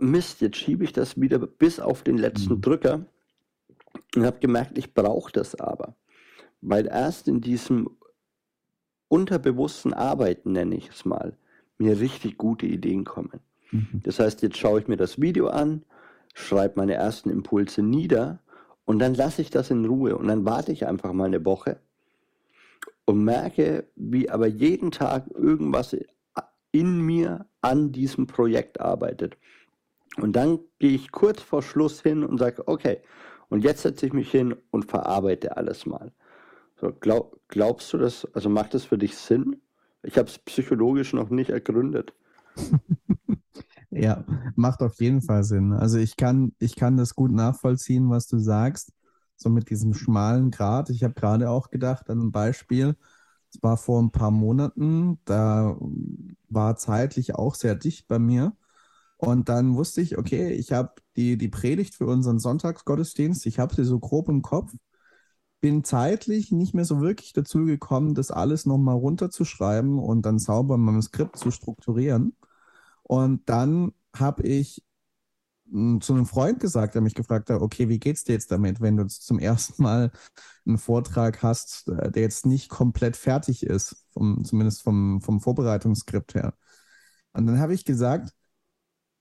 Mist, 0.00 0.40
jetzt 0.40 0.56
schiebe 0.56 0.82
ich 0.82 0.92
das 0.92 1.20
wieder 1.20 1.38
bis 1.38 1.78
auf 1.78 2.02
den 2.02 2.18
letzten 2.18 2.54
mhm. 2.54 2.60
Drücker 2.60 3.06
und 4.16 4.26
habe 4.26 4.40
gemerkt, 4.40 4.78
ich 4.78 4.94
brauche 4.94 5.30
das 5.30 5.54
aber. 5.54 5.94
Weil 6.60 6.88
erst 6.88 7.28
in 7.28 7.40
diesem 7.40 7.88
unterbewussten 9.14 9.94
Arbeiten, 9.94 10.50
nenne 10.50 10.74
ich 10.74 10.90
es 10.90 11.04
mal, 11.04 11.36
mir 11.78 12.00
richtig 12.00 12.36
gute 12.36 12.66
Ideen 12.66 13.04
kommen. 13.04 13.38
Mhm. 13.70 14.00
Das 14.02 14.18
heißt, 14.18 14.42
jetzt 14.42 14.56
schaue 14.56 14.80
ich 14.80 14.88
mir 14.88 14.96
das 14.96 15.20
Video 15.20 15.46
an, 15.46 15.84
schreibe 16.34 16.74
meine 16.78 16.94
ersten 16.94 17.30
Impulse 17.30 17.80
nieder 17.80 18.40
und 18.84 18.98
dann 18.98 19.14
lasse 19.14 19.40
ich 19.40 19.50
das 19.50 19.70
in 19.70 19.84
Ruhe 19.84 20.18
und 20.18 20.26
dann 20.26 20.44
warte 20.44 20.72
ich 20.72 20.88
einfach 20.88 21.12
mal 21.12 21.26
eine 21.26 21.44
Woche 21.44 21.78
und 23.04 23.22
merke, 23.22 23.86
wie 23.94 24.28
aber 24.28 24.48
jeden 24.48 24.90
Tag 24.90 25.26
irgendwas 25.32 25.96
in 26.72 27.00
mir 27.00 27.46
an 27.60 27.92
diesem 27.92 28.26
Projekt 28.26 28.80
arbeitet. 28.80 29.36
Und 30.16 30.34
dann 30.34 30.58
gehe 30.80 30.90
ich 30.90 31.12
kurz 31.12 31.40
vor 31.40 31.62
Schluss 31.62 32.02
hin 32.02 32.24
und 32.24 32.38
sage, 32.38 32.66
okay, 32.66 32.98
und 33.48 33.62
jetzt 33.62 33.82
setze 33.82 34.06
ich 34.06 34.12
mich 34.12 34.28
hin 34.28 34.56
und 34.72 34.90
verarbeite 34.90 35.56
alles 35.56 35.86
mal. 35.86 36.10
So, 36.80 36.92
glaub, 36.92 37.40
glaubst 37.48 37.92
du 37.92 37.98
das, 37.98 38.26
also 38.34 38.48
macht 38.48 38.74
das 38.74 38.84
für 38.84 38.98
dich 38.98 39.16
Sinn? 39.16 39.60
Ich 40.02 40.18
habe 40.18 40.28
es 40.28 40.38
psychologisch 40.38 41.12
noch 41.12 41.30
nicht 41.30 41.50
ergründet. 41.50 42.12
ja, 43.90 44.24
macht 44.56 44.82
auf 44.82 45.00
jeden 45.00 45.22
Fall 45.22 45.44
Sinn. 45.44 45.72
Also 45.72 45.98
ich 45.98 46.16
kann, 46.16 46.52
ich 46.58 46.76
kann 46.76 46.96
das 46.96 47.14
gut 47.14 47.32
nachvollziehen, 47.32 48.10
was 48.10 48.26
du 48.26 48.38
sagst, 48.38 48.92
so 49.36 49.48
mit 49.48 49.70
diesem 49.70 49.94
schmalen 49.94 50.50
Grat. 50.50 50.90
Ich 50.90 51.04
habe 51.04 51.14
gerade 51.14 51.50
auch 51.50 51.70
gedacht 51.70 52.10
an 52.10 52.20
ein 52.20 52.32
Beispiel. 52.32 52.96
Es 53.52 53.62
war 53.62 53.76
vor 53.76 54.02
ein 54.02 54.10
paar 54.10 54.32
Monaten, 54.32 55.20
da 55.24 55.76
war 56.48 56.76
zeitlich 56.76 57.36
auch 57.36 57.54
sehr 57.54 57.76
dicht 57.76 58.08
bei 58.08 58.18
mir. 58.18 58.56
Und 59.16 59.48
dann 59.48 59.76
wusste 59.76 60.00
ich, 60.00 60.18
okay, 60.18 60.52
ich 60.52 60.72
habe 60.72 60.94
die, 61.16 61.38
die 61.38 61.48
Predigt 61.48 61.94
für 61.94 62.06
unseren 62.06 62.40
Sonntagsgottesdienst, 62.40 63.46
ich 63.46 63.58
habe 63.58 63.74
sie 63.74 63.84
so 63.84 63.98
grob 64.00 64.28
im 64.28 64.42
Kopf, 64.42 64.74
bin 65.64 65.82
zeitlich 65.82 66.52
nicht 66.52 66.74
mehr 66.74 66.84
so 66.84 67.00
wirklich 67.00 67.32
dazu 67.32 67.64
gekommen, 67.64 68.14
das 68.14 68.30
alles 68.30 68.66
nochmal 68.66 68.96
runterzuschreiben 68.96 69.98
und 69.98 70.26
dann 70.26 70.38
sauber 70.38 70.74
in 70.74 70.82
meinem 70.82 71.00
Skript 71.00 71.38
zu 71.38 71.50
strukturieren. 71.50 72.36
Und 73.02 73.48
dann 73.48 73.92
habe 74.14 74.42
ich 74.42 74.84
hm, 75.70 76.02
zu 76.02 76.12
einem 76.12 76.26
Freund 76.26 76.60
gesagt, 76.60 76.94
der 76.94 77.00
mich 77.00 77.14
gefragt 77.14 77.48
hat, 77.48 77.62
okay, 77.62 77.88
wie 77.88 77.98
geht's 77.98 78.24
dir 78.24 78.34
jetzt 78.34 78.52
damit, 78.52 78.82
wenn 78.82 78.98
du 78.98 79.06
zum 79.06 79.38
ersten 79.38 79.82
Mal 79.82 80.12
einen 80.66 80.76
Vortrag 80.76 81.42
hast, 81.42 81.88
äh, 81.88 82.12
der 82.12 82.24
jetzt 82.24 82.44
nicht 82.44 82.68
komplett 82.68 83.16
fertig 83.16 83.64
ist, 83.64 84.04
vom, 84.12 84.44
zumindest 84.44 84.82
vom, 84.82 85.22
vom 85.22 85.40
Vorbereitungsskript 85.40 86.34
her. 86.34 86.52
Und 87.32 87.46
dann 87.46 87.58
habe 87.58 87.72
ich 87.72 87.86
gesagt, 87.86 88.34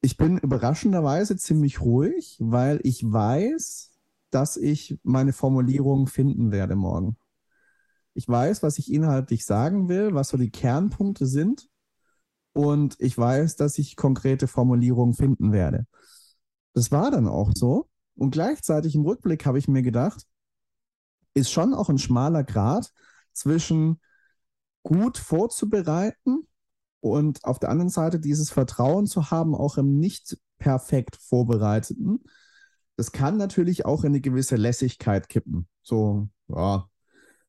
ich 0.02 0.18
bin 0.18 0.40
überraschenderweise 0.40 1.38
ziemlich 1.38 1.80
ruhig, 1.80 2.36
weil 2.42 2.82
ich 2.84 3.02
weiß, 3.10 3.93
dass 4.34 4.58
ich 4.58 5.00
meine 5.04 5.34
Formulierung 5.34 6.08
finden 6.08 6.52
werde 6.52 6.76
morgen. 6.76 7.18
Ich 8.14 8.28
weiß, 8.28 8.64
was 8.64 8.78
ich 8.78 8.92
inhaltlich 8.92 9.46
sagen 9.46 9.90
will, 9.90 10.14
was 10.14 10.30
so 10.30 10.38
die 10.38 10.52
Kernpunkte 10.52 11.26
sind. 11.26 11.68
Und 12.54 12.96
ich 13.00 13.18
weiß, 13.18 13.56
dass 13.56 13.80
ich 13.80 13.96
konkrete 13.96 14.48
Formulierungen 14.48 15.16
finden 15.16 15.52
werde. 15.52 15.88
Das 16.74 16.92
war 16.92 17.10
dann 17.10 17.28
auch 17.28 17.52
so. 17.54 17.90
Und 18.16 18.32
gleichzeitig 18.32 18.94
im 18.96 19.06
Rückblick 19.06 19.46
habe 19.46 19.58
ich 19.58 19.68
mir 19.68 19.82
gedacht, 19.82 20.26
ist 21.34 21.52
schon 21.52 21.74
auch 21.74 21.90
ein 21.90 21.98
schmaler 21.98 22.44
Grad 22.44 22.92
zwischen 23.34 24.00
gut 24.84 25.18
vorzubereiten 25.18 26.48
und 27.00 27.44
auf 27.44 27.58
der 27.58 27.70
anderen 27.70 27.90
Seite 27.90 28.20
dieses 28.20 28.52
Vertrauen 28.52 29.08
zu 29.08 29.32
haben, 29.32 29.56
auch 29.56 29.78
im 29.78 29.98
nicht 29.98 30.38
perfekt 30.60 31.18
Vorbereiteten. 31.18 32.24
Das 33.04 33.12
kann 33.12 33.36
natürlich 33.36 33.86
auch 33.86 34.06
in 34.06 34.12
eine 34.12 34.22
gewisse 34.22 34.56
Lässigkeit 34.56 35.28
kippen. 35.28 35.68
So, 35.82 36.30
ja, 36.48 36.88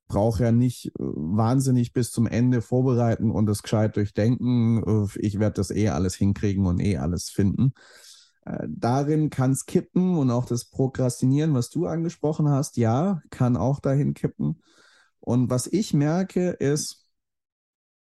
brauche 0.08 0.42
ja 0.42 0.50
nicht 0.50 0.86
äh, 0.86 0.90
wahnsinnig 0.98 1.92
bis 1.92 2.10
zum 2.10 2.26
Ende 2.26 2.60
vorbereiten 2.60 3.30
und 3.30 3.46
das 3.46 3.62
gescheit 3.62 3.94
durchdenken. 3.94 4.82
Äh, 4.82 5.20
ich 5.20 5.38
werde 5.38 5.54
das 5.54 5.70
eh 5.70 5.90
alles 5.90 6.16
hinkriegen 6.16 6.66
und 6.66 6.80
eh 6.80 6.96
alles 6.96 7.30
finden. 7.30 7.72
Äh, 8.44 8.66
darin 8.68 9.30
kann 9.30 9.52
es 9.52 9.64
kippen 9.64 10.16
und 10.16 10.32
auch 10.32 10.44
das 10.44 10.64
Prokrastinieren, 10.64 11.54
was 11.54 11.70
du 11.70 11.86
angesprochen 11.86 12.48
hast, 12.48 12.76
ja, 12.76 13.22
kann 13.30 13.56
auch 13.56 13.78
dahin 13.78 14.12
kippen. 14.12 14.60
Und 15.20 15.50
was 15.50 15.68
ich 15.68 15.94
merke, 15.94 16.50
ist, 16.50 17.06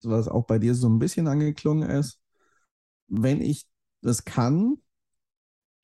was 0.04 0.27
auch 0.27 0.46
bei 0.48 0.60
dir 0.60 0.75
so 0.75 0.89
ein 0.89 1.00
bisschen 1.00 1.30
angeklungen 1.30 1.89
ist, 1.89 2.20
wenn 3.08 3.39
ich 3.39 3.70
das 4.01 4.25
kann, 4.25 4.82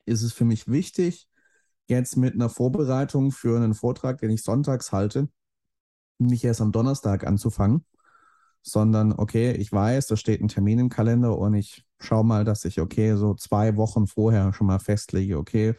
ist 0.04 0.20
es 0.20 0.34
für 0.34 0.44
mich 0.44 0.68
wichtig, 0.68 1.26
jetzt 1.86 2.16
mit 2.16 2.34
einer 2.34 2.48
Vorbereitung 2.48 3.32
für 3.32 3.56
einen 3.56 3.74
Vortrag, 3.74 4.18
den 4.18 4.30
ich 4.30 4.42
sonntags 4.42 4.92
halte, 4.92 5.28
nicht 6.18 6.44
erst 6.44 6.60
am 6.60 6.72
Donnerstag 6.72 7.26
anzufangen, 7.26 7.84
sondern 8.62 9.12
okay, 9.12 9.52
ich 9.52 9.72
weiß, 9.72 10.06
da 10.06 10.16
steht 10.16 10.40
ein 10.40 10.48
Termin 10.48 10.78
im 10.78 10.88
Kalender 10.88 11.36
und 11.36 11.54
ich 11.54 11.84
schaue 11.98 12.24
mal, 12.24 12.44
dass 12.44 12.64
ich 12.64 12.80
okay, 12.80 13.16
so 13.16 13.34
zwei 13.34 13.76
Wochen 13.76 14.06
vorher 14.06 14.52
schon 14.52 14.66
mal 14.66 14.78
festlege, 14.78 15.38
okay, 15.38 15.74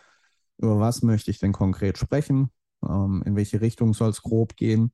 über 0.57 0.79
was 0.79 1.01
möchte 1.01 1.31
ich 1.31 1.39
denn 1.39 1.53
konkret 1.53 1.97
sprechen, 1.97 2.51
ähm, 2.87 3.23
in 3.25 3.35
welche 3.35 3.61
Richtung 3.61 3.93
soll 3.93 4.09
es 4.09 4.21
grob 4.21 4.55
gehen, 4.55 4.91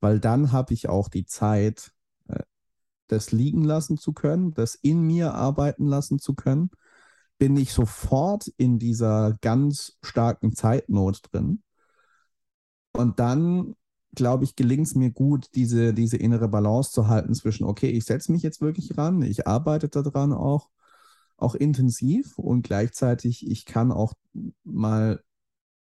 weil 0.00 0.20
dann 0.20 0.52
habe 0.52 0.74
ich 0.74 0.88
auch 0.88 1.08
die 1.08 1.26
Zeit, 1.26 1.92
das 3.08 3.32
liegen 3.32 3.64
lassen 3.64 3.98
zu 3.98 4.12
können, 4.12 4.54
das 4.54 4.74
in 4.74 5.02
mir 5.02 5.34
arbeiten 5.34 5.86
lassen 5.86 6.18
zu 6.18 6.34
können, 6.34 6.70
bin 7.38 7.56
ich 7.56 7.72
sofort 7.72 8.48
in 8.56 8.78
dieser 8.78 9.36
ganz 9.40 9.98
starken 10.02 10.54
Zeitnot 10.54 11.20
drin. 11.30 11.62
Und 12.92 13.20
dann, 13.20 13.74
glaube 14.14 14.44
ich, 14.44 14.56
gelingt 14.56 14.86
es 14.86 14.94
mir 14.94 15.10
gut, 15.10 15.48
diese, 15.54 15.92
diese 15.92 16.16
innere 16.16 16.48
Balance 16.48 16.92
zu 16.92 17.08
halten 17.08 17.34
zwischen, 17.34 17.64
okay, 17.64 17.90
ich 17.90 18.04
setze 18.04 18.32
mich 18.32 18.42
jetzt 18.42 18.60
wirklich 18.60 18.96
ran, 18.96 19.22
ich 19.22 19.46
arbeite 19.46 19.88
daran 19.88 20.32
auch, 20.32 20.70
auch 21.36 21.54
intensiv 21.54 22.38
und 22.38 22.62
gleichzeitig, 22.62 23.46
ich 23.46 23.66
kann 23.66 23.92
auch 23.92 24.14
mal 24.64 25.22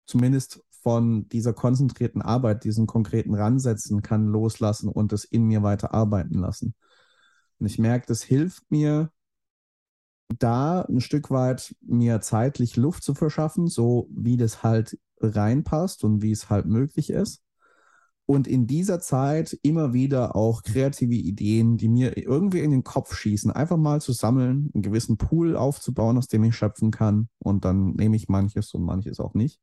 zumindest 0.06 0.64
von 0.82 1.28
dieser 1.30 1.54
konzentrierten 1.54 2.22
Arbeit, 2.22 2.64
diesen 2.64 2.88
konkreten 2.88 3.36
Ransetzen, 3.36 4.02
kann 4.02 4.28
loslassen 4.28 4.90
und 4.90 5.12
das 5.12 5.26
in 5.26 5.44
mir 5.44 5.62
weiter 5.64 5.94
arbeiten 5.94 6.40
lassen. 6.40 6.74
Und 7.60 7.68
ich 7.68 7.78
merke, 7.78 8.08
das 8.08 8.24
hilft 8.24 8.72
mir, 8.72 9.12
da 10.40 10.82
ein 10.82 11.02
Stück 11.02 11.32
weit 11.32 11.76
mir 11.82 12.22
zeitlich 12.22 12.76
Luft 12.76 13.04
zu 13.04 13.14
verschaffen, 13.14 13.68
so 13.68 14.08
wie 14.12 14.38
das 14.38 14.64
halt 14.64 14.98
reinpasst 15.20 16.04
und 16.04 16.22
wie 16.22 16.32
es 16.32 16.50
halt 16.50 16.66
möglich 16.66 17.10
ist. 17.10 17.42
Und 18.26 18.48
in 18.48 18.66
dieser 18.66 19.00
Zeit 19.02 19.58
immer 19.62 19.94
wieder 19.94 20.36
auch 20.36 20.64
kreative 20.64 21.16
Ideen, 21.16 21.78
die 21.78 21.90
mir 21.90 22.18
irgendwie 22.18 22.62
in 22.62 22.72
den 22.72 22.84
Kopf 22.84 23.16
schießen, 23.16 23.52
einfach 23.52 23.78
mal 23.78 24.00
zu 24.00 24.14
sammeln, 24.14 24.72
einen 24.74 24.84
gewissen 24.84 25.18
Pool 25.18 25.58
aufzubauen, 25.58 26.18
aus 26.18 26.28
dem 26.28 26.44
ich 26.46 26.56
schöpfen 26.56 26.92
kann. 26.92 27.28
Und 27.40 27.66
dann 27.66 27.94
nehme 27.96 28.16
ich 28.16 28.30
manches 28.30 28.74
und 28.74 28.84
manches 28.84 29.20
auch 29.20 29.34
nicht. 29.34 29.60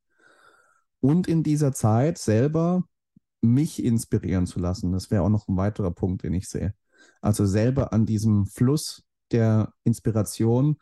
Und 0.99 1.27
in 1.27 1.41
dieser 1.41 1.71
Zeit 1.71 2.17
selber 2.17 2.83
mich 3.41 3.83
inspirieren 3.83 4.45
zu 4.45 4.59
lassen. 4.59 4.91
Das 4.91 5.09
wäre 5.11 5.23
auch 5.23 5.29
noch 5.29 5.47
ein 5.47 5.57
weiterer 5.57 5.91
Punkt, 5.91 6.23
den 6.23 6.33
ich 6.33 6.49
sehe. 6.49 6.73
Also 7.21 7.45
selber 7.45 7.93
an 7.93 8.05
diesem 8.05 8.45
Fluss 8.45 9.03
der 9.31 9.73
Inspiration 9.83 10.77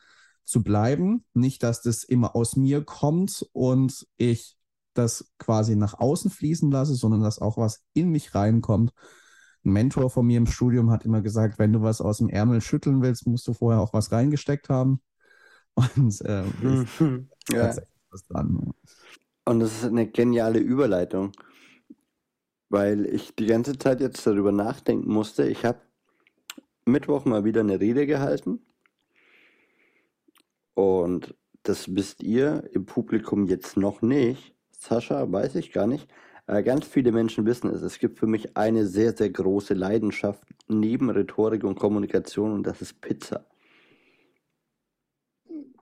zu 0.45 0.63
bleiben. 0.63 1.25
Nicht, 1.33 1.63
dass 1.63 1.81
das 1.81 2.03
immer 2.03 2.35
aus 2.35 2.55
mir 2.55 2.83
kommt 2.83 3.45
und 3.51 4.07
ich 4.17 4.57
das 4.93 5.31
quasi 5.37 5.75
nach 5.75 5.99
außen 5.99 6.31
fließen 6.31 6.71
lasse, 6.71 6.95
sondern 6.95 7.21
dass 7.21 7.39
auch 7.39 7.57
was 7.57 7.83
in 7.93 8.09
mich 8.09 8.33
reinkommt. 8.33 8.93
Ein 9.63 9.71
Mentor 9.71 10.09
von 10.09 10.25
mir 10.25 10.37
im 10.37 10.47
Studium 10.47 10.91
hat 10.91 11.05
immer 11.05 11.21
gesagt, 11.21 11.59
wenn 11.59 11.73
du 11.73 11.81
was 11.81 12.01
aus 12.01 12.17
dem 12.17 12.29
Ärmel 12.29 12.61
schütteln 12.61 13.01
willst, 13.01 13.27
musst 13.27 13.47
du 13.47 13.53
vorher 13.53 13.81
auch 13.81 13.93
was 13.93 14.11
reingesteckt 14.11 14.69
haben. 14.69 15.01
Und 15.75 16.21
äh, 16.21 16.43
ja. 17.51 17.75
was 18.09 18.23
dran. 18.23 18.73
Und 19.45 19.59
das 19.59 19.73
ist 19.73 19.85
eine 19.85 20.07
geniale 20.07 20.59
Überleitung, 20.59 21.33
weil 22.69 23.05
ich 23.05 23.35
die 23.35 23.45
ganze 23.45 23.77
Zeit 23.77 24.01
jetzt 24.01 24.25
darüber 24.25 24.51
nachdenken 24.51 25.11
musste. 25.11 25.47
Ich 25.47 25.65
habe 25.65 25.79
Mittwoch 26.87 27.25
mal 27.25 27.43
wieder 27.43 27.61
eine 27.61 27.79
Rede 27.79 28.07
gehalten. 28.07 28.59
Und 30.73 31.35
das 31.63 31.95
wisst 31.95 32.23
ihr 32.23 32.69
im 32.71 32.85
Publikum 32.85 33.45
jetzt 33.45 33.77
noch 33.77 34.01
nicht. 34.01 34.55
Sascha, 34.71 35.31
weiß 35.31 35.55
ich 35.55 35.71
gar 35.71 35.87
nicht. 35.87 36.07
Äh, 36.47 36.63
ganz 36.63 36.85
viele 36.85 37.11
Menschen 37.11 37.45
wissen 37.45 37.69
es. 37.69 37.81
Es 37.81 37.99
gibt 37.99 38.19
für 38.19 38.27
mich 38.27 38.55
eine 38.55 38.85
sehr, 38.85 39.15
sehr 39.15 39.29
große 39.29 39.73
Leidenschaft 39.73 40.43
neben 40.67 41.09
Rhetorik 41.09 41.63
und 41.63 41.77
Kommunikation 41.77 42.53
und 42.53 42.65
das 42.65 42.81
ist 42.81 43.01
Pizza. 43.01 43.45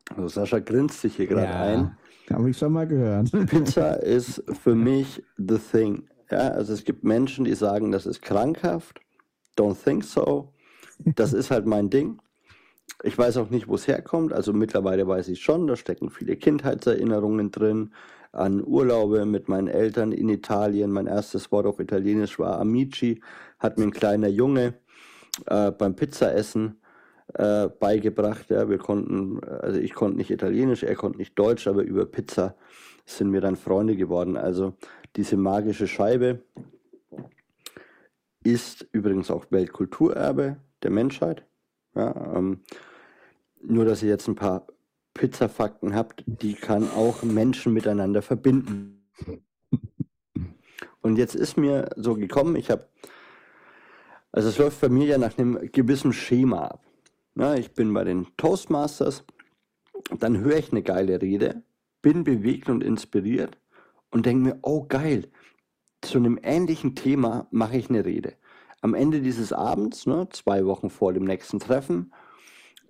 Also 0.10 0.28
Sascha 0.28 0.60
grinst 0.60 1.02
sich 1.02 1.16
hier 1.16 1.28
gerade 1.28 1.48
ja, 1.48 1.62
ein. 1.62 1.98
Habe 2.32 2.50
ich 2.50 2.58
schon 2.58 2.74
mal 2.74 2.88
gehört. 2.88 3.32
Pizza 3.50 4.02
ist 4.02 4.44
für 4.64 4.76
mich 4.76 5.22
the 5.38 5.58
thing. 5.58 6.08
Ja, 6.32 6.50
also 6.50 6.74
es 6.74 6.84
gibt 6.84 7.04
Menschen, 7.04 7.46
die 7.46 7.54
sagen, 7.54 7.92
das 7.92 8.06
ist 8.06 8.22
krankhaft. 8.22 9.00
Don't 9.58 9.76
think 9.84 10.04
so. 10.04 10.52
Das 11.00 11.34
ist 11.34 11.52
halt 11.52 11.66
mein 11.66 11.90
Ding. 11.90 12.20
ich 13.04 13.18
weiß 13.18 13.38
auch 13.38 13.50
nicht, 13.50 13.68
wo 13.68 13.76
es 13.76 13.88
herkommt. 13.88 14.34
Also 14.34 14.54
mittlerweile 14.54 15.08
weiß 15.08 15.28
ich 15.30 15.42
schon, 15.42 15.68
da 15.68 15.76
stecken 15.76 16.10
viele 16.10 16.36
Kindheitserinnerungen 16.36 17.52
drin 17.52 17.94
an 18.32 18.64
Urlaube 18.66 19.26
mit 19.26 19.48
meinen 19.48 19.68
Eltern 19.68 20.12
in 20.12 20.30
Italien. 20.30 20.92
Mein 20.92 21.08
erstes 21.08 21.52
Wort 21.52 21.66
auf 21.66 21.80
Italienisch 21.80 22.38
war 22.40 22.60
Amici, 22.60 23.22
hat 23.60 23.78
mir 23.78 23.86
ein 23.86 23.92
kleiner 23.92 24.28
Junge 24.28 24.76
äh, 25.48 25.72
beim 25.72 25.96
Pizzaessen 25.96 26.82
äh, 27.34 27.68
beigebracht. 27.68 28.50
Ja, 28.50 28.70
wir 28.70 28.78
konnten, 28.78 29.44
also 29.44 29.80
ich 29.80 29.94
konnte 29.94 30.18
nicht 30.18 30.32
Italienisch, 30.32 30.84
er 30.84 30.96
konnte 30.96 31.18
nicht 31.18 31.38
Deutsch, 31.38 31.68
aber 31.68 31.84
über 31.84 32.06
Pizza 32.06 32.56
sind 33.06 33.32
wir 33.34 33.42
dann 33.42 33.56
Freunde 33.56 33.96
geworden. 33.96 34.36
Also 34.38 34.74
diese 35.16 35.38
magische 35.38 35.88
Scheibe 35.88 36.42
ist 38.44 38.88
übrigens 38.92 39.32
auch 39.32 39.46
Weltkulturerbe 39.50 40.58
der 40.86 40.92
Menschheit. 40.92 41.46
Ja, 41.96 42.36
ähm, 42.38 42.62
nur, 43.62 43.84
dass 43.84 44.04
ihr 44.04 44.10
jetzt 44.10 44.28
ein 44.28 44.36
paar 44.36 44.68
Pizza-Fakten 45.14 45.96
habt, 45.96 46.24
die 46.26 46.54
kann 46.54 46.90
auch 46.92 47.24
Menschen 47.24 47.74
miteinander 47.74 48.22
verbinden. 48.22 49.10
Und 51.02 51.18
jetzt 51.18 51.36
ist 51.36 51.58
mir 51.58 51.90
so 51.96 52.16
gekommen, 52.16 52.56
ich 52.56 52.70
habe, 52.70 52.88
also 54.32 54.50
es 54.50 54.58
läuft 54.58 54.82
bei 54.82 54.90
mir 54.90 55.06
ja 55.06 55.18
nach 55.18 55.38
einem 55.38 55.72
gewissen 55.72 56.14
Schema 56.14 56.66
ab. 56.66 56.86
Ja, 57.36 57.56
ich 57.56 57.74
bin 57.74 57.94
bei 57.94 58.04
den 58.04 58.28
Toastmasters, 58.38 59.24
dann 60.20 60.40
höre 60.40 60.58
ich 60.58 60.72
eine 60.72 60.84
geile 60.84 61.22
Rede, 61.22 61.64
bin 62.02 62.24
bewegt 62.24 62.70
und 62.70 62.84
inspiriert 62.84 63.58
und 64.12 64.26
denke 64.26 64.50
mir, 64.50 64.60
oh 64.62 64.86
geil, 64.88 65.30
zu 66.02 66.18
einem 66.18 66.40
ähnlichen 66.42 66.96
Thema 66.96 67.48
mache 67.52 67.78
ich 67.78 67.90
eine 67.90 68.06
Rede. 68.06 68.34
Am 68.86 68.94
Ende 68.94 69.20
dieses 69.20 69.52
Abends, 69.52 70.06
ne, 70.06 70.30
zwei 70.30 70.64
Wochen 70.68 70.92
vor 70.92 71.12
dem 71.12 71.24
nächsten 71.24 71.60
Treffen, 71.60 72.14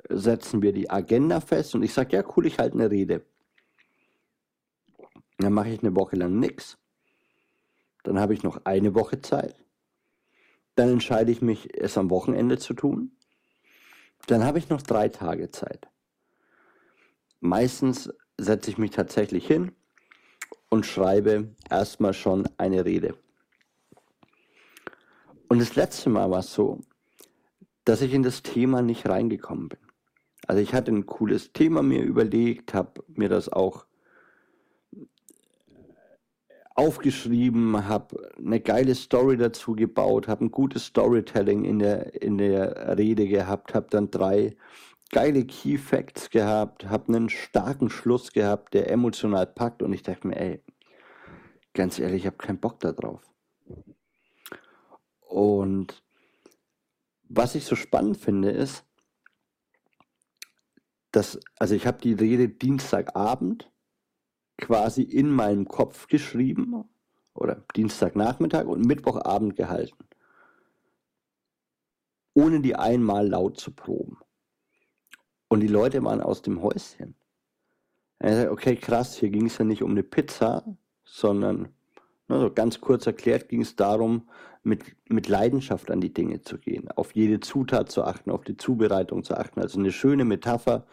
setzen 0.09 0.61
wir 0.61 0.73
die 0.73 0.89
Agenda 0.89 1.39
fest 1.39 1.73
und 1.73 1.83
ich 1.83 1.93
sage, 1.93 2.17
ja 2.17 2.23
cool, 2.35 2.47
ich 2.47 2.59
halte 2.59 2.75
eine 2.75 2.91
Rede. 2.91 3.25
Dann 5.37 5.53
mache 5.53 5.69
ich 5.69 5.81
eine 5.81 5.95
Woche 5.95 6.17
lang 6.17 6.37
nichts. 6.37 6.77
Dann 8.03 8.19
habe 8.19 8.33
ich 8.33 8.43
noch 8.43 8.65
eine 8.65 8.93
Woche 8.93 9.21
Zeit. 9.21 9.55
Dann 10.75 10.89
entscheide 10.89 11.31
ich 11.31 11.41
mich, 11.41 11.73
es 11.73 11.97
am 11.97 12.09
Wochenende 12.09 12.57
zu 12.57 12.73
tun. 12.73 13.15
Dann 14.27 14.43
habe 14.43 14.59
ich 14.59 14.67
noch 14.67 14.81
drei 14.81 15.07
Tage 15.07 15.49
Zeit. 15.49 15.87
Meistens 17.39 18.13
setze 18.37 18.69
ich 18.69 18.77
mich 18.77 18.91
tatsächlich 18.91 19.47
hin 19.47 19.71
und 20.67 20.85
schreibe 20.85 21.55
erstmal 21.69 22.13
schon 22.13 22.49
eine 22.57 22.83
Rede. 22.83 23.17
Und 25.47 25.59
das 25.59 25.75
letzte 25.75 26.09
Mal 26.09 26.29
war 26.31 26.39
es 26.39 26.53
so, 26.53 26.81
dass 27.83 28.01
ich 28.01 28.13
in 28.13 28.23
das 28.23 28.41
Thema 28.41 28.81
nicht 28.81 29.07
reingekommen 29.07 29.69
bin. 29.69 29.79
Also 30.47 30.61
ich 30.61 30.73
hatte 30.73 30.91
ein 30.91 31.05
cooles 31.05 31.53
Thema 31.53 31.81
mir 31.81 32.03
überlegt, 32.03 32.73
habe 32.73 33.03
mir 33.07 33.29
das 33.29 33.49
auch 33.49 33.85
aufgeschrieben, 36.75 37.87
habe 37.87 38.31
eine 38.37 38.59
geile 38.59 38.95
Story 38.95 39.37
dazu 39.37 39.73
gebaut, 39.73 40.27
habe 40.27 40.45
ein 40.45 40.51
gutes 40.51 40.87
Storytelling 40.87 41.63
in 41.63 41.79
der, 41.79 42.21
in 42.21 42.37
der 42.37 42.97
Rede 42.97 43.27
gehabt, 43.27 43.73
habe 43.73 43.87
dann 43.89 44.11
drei 44.11 44.55
geile 45.11 45.45
Key 45.45 45.77
Facts 45.77 46.29
gehabt, 46.29 46.89
habe 46.89 47.13
einen 47.13 47.29
starken 47.29 47.89
Schluss 47.89 48.33
gehabt, 48.33 48.73
der 48.73 48.91
emotional 48.91 49.45
packt 49.45 49.81
und 49.81 49.93
ich 49.93 50.03
dachte 50.03 50.27
mir, 50.27 50.35
ey, 50.35 50.61
ganz 51.73 51.99
ehrlich, 51.99 52.23
ich 52.23 52.27
habe 52.27 52.37
keinen 52.37 52.59
Bock 52.59 52.79
darauf. 52.79 53.21
Und 55.35 56.01
was 57.23 57.55
ich 57.55 57.65
so 57.65 57.75
spannend 57.75 58.15
finde, 58.15 58.51
ist, 58.51 58.85
dass, 61.11 61.41
also 61.59 61.75
ich 61.75 61.85
habe 61.85 61.99
die 61.99 62.13
Rede 62.13 62.47
Dienstagabend 62.47 63.69
quasi 64.57 65.01
in 65.01 65.29
meinem 65.29 65.67
Kopf 65.67 66.07
geschrieben 66.07 66.85
oder 67.33 67.65
Dienstagnachmittag 67.75 68.65
und 68.65 68.85
Mittwochabend 68.85 69.57
gehalten, 69.57 70.07
ohne 72.33 72.61
die 72.61 72.77
einmal 72.77 73.27
laut 73.27 73.59
zu 73.59 73.71
proben. 73.71 74.17
Und 75.49 75.59
die 75.59 75.67
Leute 75.67 76.01
waren 76.05 76.21
aus 76.21 76.43
dem 76.43 76.61
Häuschen. 76.61 77.17
Okay, 78.19 78.77
krass, 78.77 79.17
hier 79.17 79.31
ging 79.31 79.47
es 79.47 79.57
ja 79.57 79.65
nicht 79.65 79.83
um 79.83 79.91
eine 79.91 80.03
Pizza, 80.03 80.77
sondern 81.03 81.75
also 82.29 82.53
ganz 82.53 82.79
kurz 82.79 83.05
erklärt 83.05 83.49
ging 83.49 83.61
es 83.61 83.75
darum, 83.75 84.29
mit, 84.65 84.83
mit 85.07 85.27
Leidenschaft 85.27 85.91
an 85.91 86.01
die 86.01 86.13
Dinge 86.13 86.41
zu 86.41 86.57
gehen, 86.57 86.89
auf 86.91 87.15
jede 87.15 87.39
Zutat 87.39 87.91
zu 87.91 88.03
achten, 88.03 88.31
auf 88.31 88.43
die 88.43 88.57
Zubereitung 88.57 89.23
zu 89.23 89.35
achten. 89.35 89.61
Also 89.61 89.79
eine 89.79 89.91
schöne 89.91 90.25
Metapher 90.25 90.85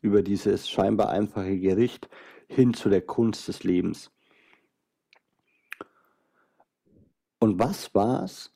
über 0.00 0.22
dieses 0.22 0.68
scheinbar 0.68 1.10
einfache 1.10 1.58
Gericht 1.58 2.08
hin 2.48 2.74
zu 2.74 2.88
der 2.88 3.02
Kunst 3.02 3.46
des 3.46 3.62
Lebens. 3.62 4.10
Und 7.38 7.58
was 7.58 7.94
war 7.94 8.24
es, 8.24 8.52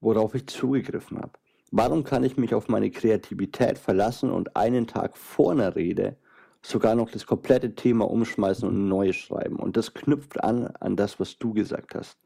worauf 0.00 0.34
ich 0.34 0.46
zugegriffen 0.46 1.18
habe? 1.18 1.32
Warum 1.70 2.02
kann 2.02 2.24
ich 2.24 2.36
mich 2.36 2.54
auf 2.54 2.68
meine 2.68 2.90
Kreativität 2.90 3.78
verlassen 3.78 4.30
und 4.30 4.56
einen 4.56 4.86
Tag 4.86 5.16
vor 5.16 5.52
einer 5.52 5.76
Rede 5.76 6.16
sogar 6.62 6.94
noch 6.94 7.10
das 7.10 7.26
komplette 7.26 7.74
Thema 7.74 8.10
umschmeißen 8.10 8.66
und 8.66 8.88
neues 8.88 9.16
schreiben? 9.16 9.56
Und 9.56 9.76
das 9.76 9.94
knüpft 9.94 10.42
an 10.42 10.66
an 10.80 10.96
das, 10.96 11.20
was 11.20 11.38
du 11.38 11.52
gesagt 11.52 11.94
hast. 11.94 12.18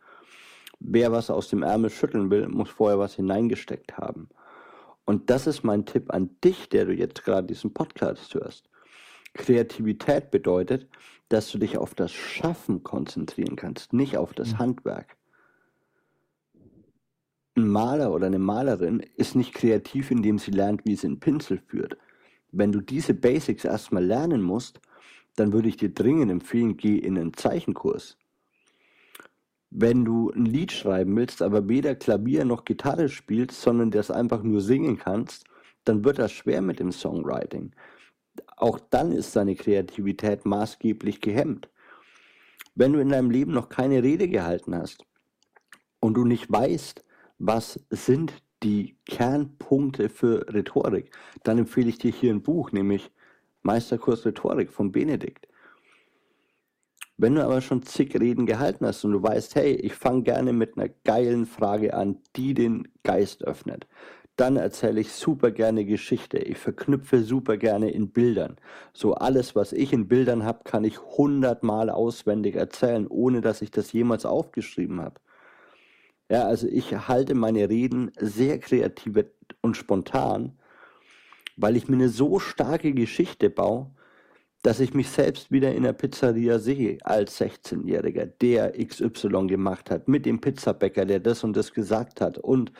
Wer 0.86 1.12
was 1.12 1.30
aus 1.30 1.48
dem 1.48 1.62
Ärmel 1.62 1.88
schütteln 1.88 2.30
will, 2.30 2.46
muss 2.46 2.68
vorher 2.68 2.98
was 2.98 3.14
hineingesteckt 3.14 3.96
haben. 3.96 4.28
Und 5.06 5.30
das 5.30 5.46
ist 5.46 5.64
mein 5.64 5.86
Tipp 5.86 6.12
an 6.12 6.36
dich, 6.44 6.68
der 6.68 6.84
du 6.84 6.92
jetzt 6.92 7.24
gerade 7.24 7.46
diesen 7.46 7.72
Podcast 7.72 8.34
hörst. 8.34 8.68
Kreativität 9.32 10.30
bedeutet, 10.30 10.86
dass 11.30 11.50
du 11.50 11.58
dich 11.58 11.78
auf 11.78 11.94
das 11.94 12.12
Schaffen 12.12 12.82
konzentrieren 12.82 13.56
kannst, 13.56 13.94
nicht 13.94 14.18
auf 14.18 14.34
das 14.34 14.52
mhm. 14.52 14.58
Handwerk. 14.58 15.16
Ein 17.56 17.68
Maler 17.68 18.12
oder 18.12 18.26
eine 18.26 18.38
Malerin 18.38 19.00
ist 19.16 19.36
nicht 19.36 19.54
kreativ, 19.54 20.10
indem 20.10 20.38
sie 20.38 20.50
lernt, 20.50 20.84
wie 20.84 20.96
sie 20.96 21.06
einen 21.06 21.20
Pinsel 21.20 21.62
führt. 21.66 21.96
Wenn 22.52 22.72
du 22.72 22.82
diese 22.82 23.14
Basics 23.14 23.64
erstmal 23.64 24.04
lernen 24.04 24.42
musst, 24.42 24.80
dann 25.34 25.54
würde 25.54 25.68
ich 25.68 25.78
dir 25.78 25.94
dringend 25.94 26.30
empfehlen, 26.30 26.76
geh 26.76 26.98
in 26.98 27.16
einen 27.16 27.32
Zeichenkurs. 27.32 28.18
Wenn 29.76 30.04
du 30.04 30.30
ein 30.30 30.44
Lied 30.44 30.70
schreiben 30.70 31.16
willst, 31.16 31.42
aber 31.42 31.68
weder 31.68 31.96
Klavier 31.96 32.44
noch 32.44 32.64
Gitarre 32.64 33.08
spielst, 33.08 33.60
sondern 33.60 33.90
das 33.90 34.08
einfach 34.08 34.44
nur 34.44 34.60
singen 34.60 34.98
kannst, 34.98 35.46
dann 35.84 36.04
wird 36.04 36.20
das 36.20 36.30
schwer 36.30 36.62
mit 36.62 36.78
dem 36.78 36.92
Songwriting. 36.92 37.72
Auch 38.56 38.78
dann 38.78 39.10
ist 39.10 39.34
deine 39.34 39.56
Kreativität 39.56 40.46
maßgeblich 40.46 41.20
gehemmt. 41.20 41.70
Wenn 42.76 42.92
du 42.92 43.00
in 43.00 43.08
deinem 43.08 43.32
Leben 43.32 43.52
noch 43.52 43.68
keine 43.68 44.04
Rede 44.04 44.28
gehalten 44.28 44.76
hast 44.76 45.04
und 45.98 46.14
du 46.14 46.24
nicht 46.24 46.50
weißt, 46.52 47.04
was 47.38 47.84
sind 47.90 48.32
die 48.62 48.96
Kernpunkte 49.06 50.08
für 50.08 50.54
Rhetorik, 50.54 51.10
dann 51.42 51.58
empfehle 51.58 51.88
ich 51.88 51.98
dir 51.98 52.12
hier 52.12 52.32
ein 52.32 52.42
Buch, 52.42 52.70
nämlich 52.70 53.10
Meisterkurs 53.62 54.24
Rhetorik 54.24 54.70
von 54.70 54.92
Benedikt. 54.92 55.48
Wenn 57.16 57.36
du 57.36 57.44
aber 57.44 57.60
schon 57.60 57.82
zig 57.82 58.18
Reden 58.18 58.44
gehalten 58.44 58.84
hast 58.86 59.04
und 59.04 59.12
du 59.12 59.22
weißt, 59.22 59.54
hey, 59.54 59.72
ich 59.74 59.94
fange 59.94 60.22
gerne 60.24 60.52
mit 60.52 60.76
einer 60.76 60.88
geilen 61.04 61.46
Frage 61.46 61.94
an, 61.94 62.18
die 62.34 62.54
den 62.54 62.88
Geist 63.04 63.44
öffnet, 63.44 63.86
dann 64.36 64.56
erzähle 64.56 65.00
ich 65.00 65.12
super 65.12 65.52
gerne 65.52 65.84
Geschichte. 65.84 66.38
Ich 66.38 66.58
verknüpfe 66.58 67.22
super 67.22 67.56
gerne 67.56 67.90
in 67.90 68.10
Bildern. 68.10 68.56
So 68.92 69.14
alles, 69.14 69.54
was 69.54 69.72
ich 69.72 69.92
in 69.92 70.08
Bildern 70.08 70.44
habe, 70.44 70.64
kann 70.64 70.82
ich 70.82 70.98
hundertmal 71.00 71.88
auswendig 71.88 72.56
erzählen, 72.56 73.06
ohne 73.06 73.40
dass 73.40 73.62
ich 73.62 73.70
das 73.70 73.92
jemals 73.92 74.26
aufgeschrieben 74.26 75.00
habe. 75.00 75.20
Ja, 76.28 76.46
also 76.46 76.66
ich 76.66 76.96
halte 77.06 77.34
meine 77.34 77.68
Reden 77.68 78.10
sehr 78.18 78.58
kreativ 78.58 79.24
und 79.60 79.76
spontan, 79.76 80.58
weil 81.56 81.76
ich 81.76 81.88
mir 81.88 81.96
eine 81.96 82.08
so 82.08 82.40
starke 82.40 82.92
Geschichte 82.92 83.50
baue, 83.50 83.90
dass 84.64 84.80
ich 84.80 84.94
mich 84.94 85.10
selbst 85.10 85.52
wieder 85.52 85.74
in 85.74 85.82
der 85.82 85.92
Pizzeria 85.92 86.58
sehe 86.58 86.96
als 87.04 87.38
16-Jähriger, 87.38 88.24
der 88.24 88.72
XY 88.72 89.46
gemacht 89.46 89.90
hat, 89.90 90.08
mit 90.08 90.24
dem 90.24 90.40
Pizzabäcker, 90.40 91.04
der 91.04 91.20
das 91.20 91.44
und 91.44 91.54
das 91.54 91.74
gesagt 91.74 92.22
hat. 92.22 92.38
Und 92.38 92.72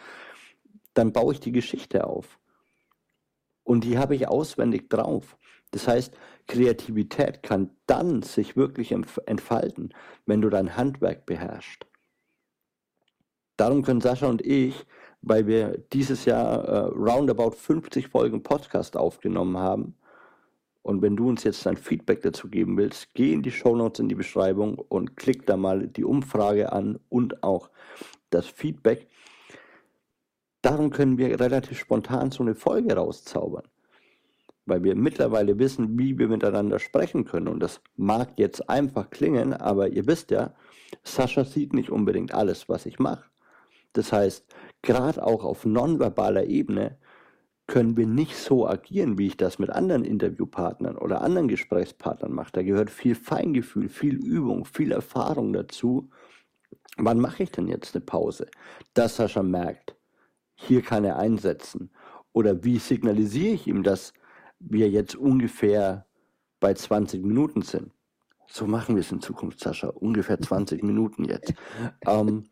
dann 0.95 1.13
baue 1.13 1.35
ich 1.35 1.41
die 1.41 1.53
Geschichte 1.53 2.07
auf. 2.07 2.39
Und 3.65 3.85
die 3.85 3.99
habe 3.99 4.15
ich 4.15 4.27
auswendig 4.27 4.89
drauf. 4.89 5.37
Das 5.73 5.87
heißt, 5.87 6.17
Kreativität 6.47 7.43
kann 7.43 7.69
dann 7.87 8.23
sich 8.23 8.57
wirklich 8.57 8.91
entfalten, 8.91 9.93
wenn 10.25 10.41
du 10.41 10.49
dein 10.49 10.79
Handwerk 10.79 11.27
beherrschst. 11.27 11.85
Darum 13.59 13.83
können 13.83 14.01
Sascha 14.01 14.27
und 14.27 14.41
ich, 14.41 14.87
weil 15.21 15.47
wir 15.47 15.77
dieses 15.93 16.25
Jahr 16.25 16.65
äh, 16.65 16.79
roundabout 16.87 17.51
50 17.51 18.09
Folgen 18.09 18.43
Podcast 18.43 18.97
aufgenommen 18.97 19.59
haben, 19.59 19.97
und 20.85 21.01
wenn 21.01 21.17
du 21.17 21.29
uns 21.31 21.45
jetzt 21.45 21.65
dein 21.65 21.79
Feedback 21.79 22.21
dazu 22.21 22.49
geben 22.49 22.77
willst, 22.77 23.15
geh 23.15 23.33
in 23.33 23.43
die 23.43 23.51
Show 23.51 23.75
Notes 23.75 24.01
in 24.01 24.09
die 24.11 24.15
Beschreibung 24.15 24.79
und 24.79 25.17
klick 25.17 25.47
da 25.47 25.57
mal 25.57 25.89
die 25.89 26.05
Umfrage 26.05 26.73
an 26.73 27.01
und 27.09 27.43
auch 27.43 27.71
das 28.29 28.47
Feedback. 28.47 29.09
Darum 30.61 30.91
können 30.91 31.17
wir 31.17 31.41
relativ 31.41 31.79
spontan 31.79 32.31
so 32.31 32.43
eine 32.43 32.55
Folge 32.55 32.95
rauszaubern. 32.95 33.65
weil 34.67 34.83
wir 34.83 34.95
mittlerweile 34.95 35.59
wissen, 35.59 35.99
wie 35.99 36.19
wir 36.19 36.29
miteinander 36.29 36.79
sprechen 36.79 37.25
können. 37.25 37.49
Und 37.49 37.61
das 37.61 37.81
mag 37.97 38.39
jetzt 38.39 38.69
einfach 38.69 39.11
klingen, 39.11 39.53
aber 39.53 39.89
ihr 39.89 40.07
wisst 40.07 40.31
ja, 40.31 40.55
Sascha 41.03 41.45
sieht 41.45 41.73
nicht 41.75 41.91
unbedingt 41.91 42.33
alles, 42.35 42.69
was 42.69 42.87
ich 42.87 42.99
mache. 42.99 43.25
Das 43.93 44.13
heißt, 44.13 44.47
gerade 44.83 45.25
auch 45.25 45.45
auf 45.45 45.65
nonverbaler 45.65 46.45
Ebene 46.47 46.99
können 47.67 47.97
wir 47.97 48.07
nicht 48.07 48.37
so 48.37 48.69
agieren, 48.69 49.17
wie 49.17 49.29
ich 49.29 49.37
das 49.37 49.59
mit 49.59 49.71
anderen 49.71 50.05
Interviewpartnern 50.05 50.97
oder 50.97 51.23
anderen 51.23 51.49
Gesprächspartnern 51.49 52.33
mache. 52.33 52.53
Da 52.53 52.63
gehört 52.63 52.91
viel 52.91 53.15
Feingefühl, 53.15 53.89
viel 53.89 54.17
Übung, 54.17 54.67
viel 54.67 54.93
Erfahrung 54.93 55.53
dazu. 55.53 56.11
Wann 56.97 57.21
mache 57.21 57.43
ich 57.43 57.51
denn 57.51 57.67
jetzt 57.67 57.95
eine 57.95 58.05
Pause? 58.05 58.49
Dass 58.93 59.17
Sascha 59.17 59.43
merkt, 59.43 59.97
hier 60.55 60.83
kann 60.83 61.05
er 61.05 61.17
einsetzen. 61.19 61.91
Oder 62.33 62.65
wie 62.65 62.79
signalisiere 62.79 63.55
ich 63.55 63.67
ihm, 63.67 63.83
dass 63.83 64.13
wir 64.59 64.91
jetzt 64.91 65.17
ungefähr 65.17 66.07
bei 66.61 66.75
20 66.75 67.25
Minuten 67.25 67.63
sind? 67.63 67.93
So 68.47 68.67
machen 68.67 68.95
wir 68.95 69.01
es 69.01 69.11
in 69.11 69.21
Zukunft, 69.21 69.61
Sascha. 69.61 69.89
Ungefähr 69.89 70.39
20 70.39 70.83
Minuten 70.85 71.25
jetzt. 71.25 71.55
Ähm, 72.07 72.45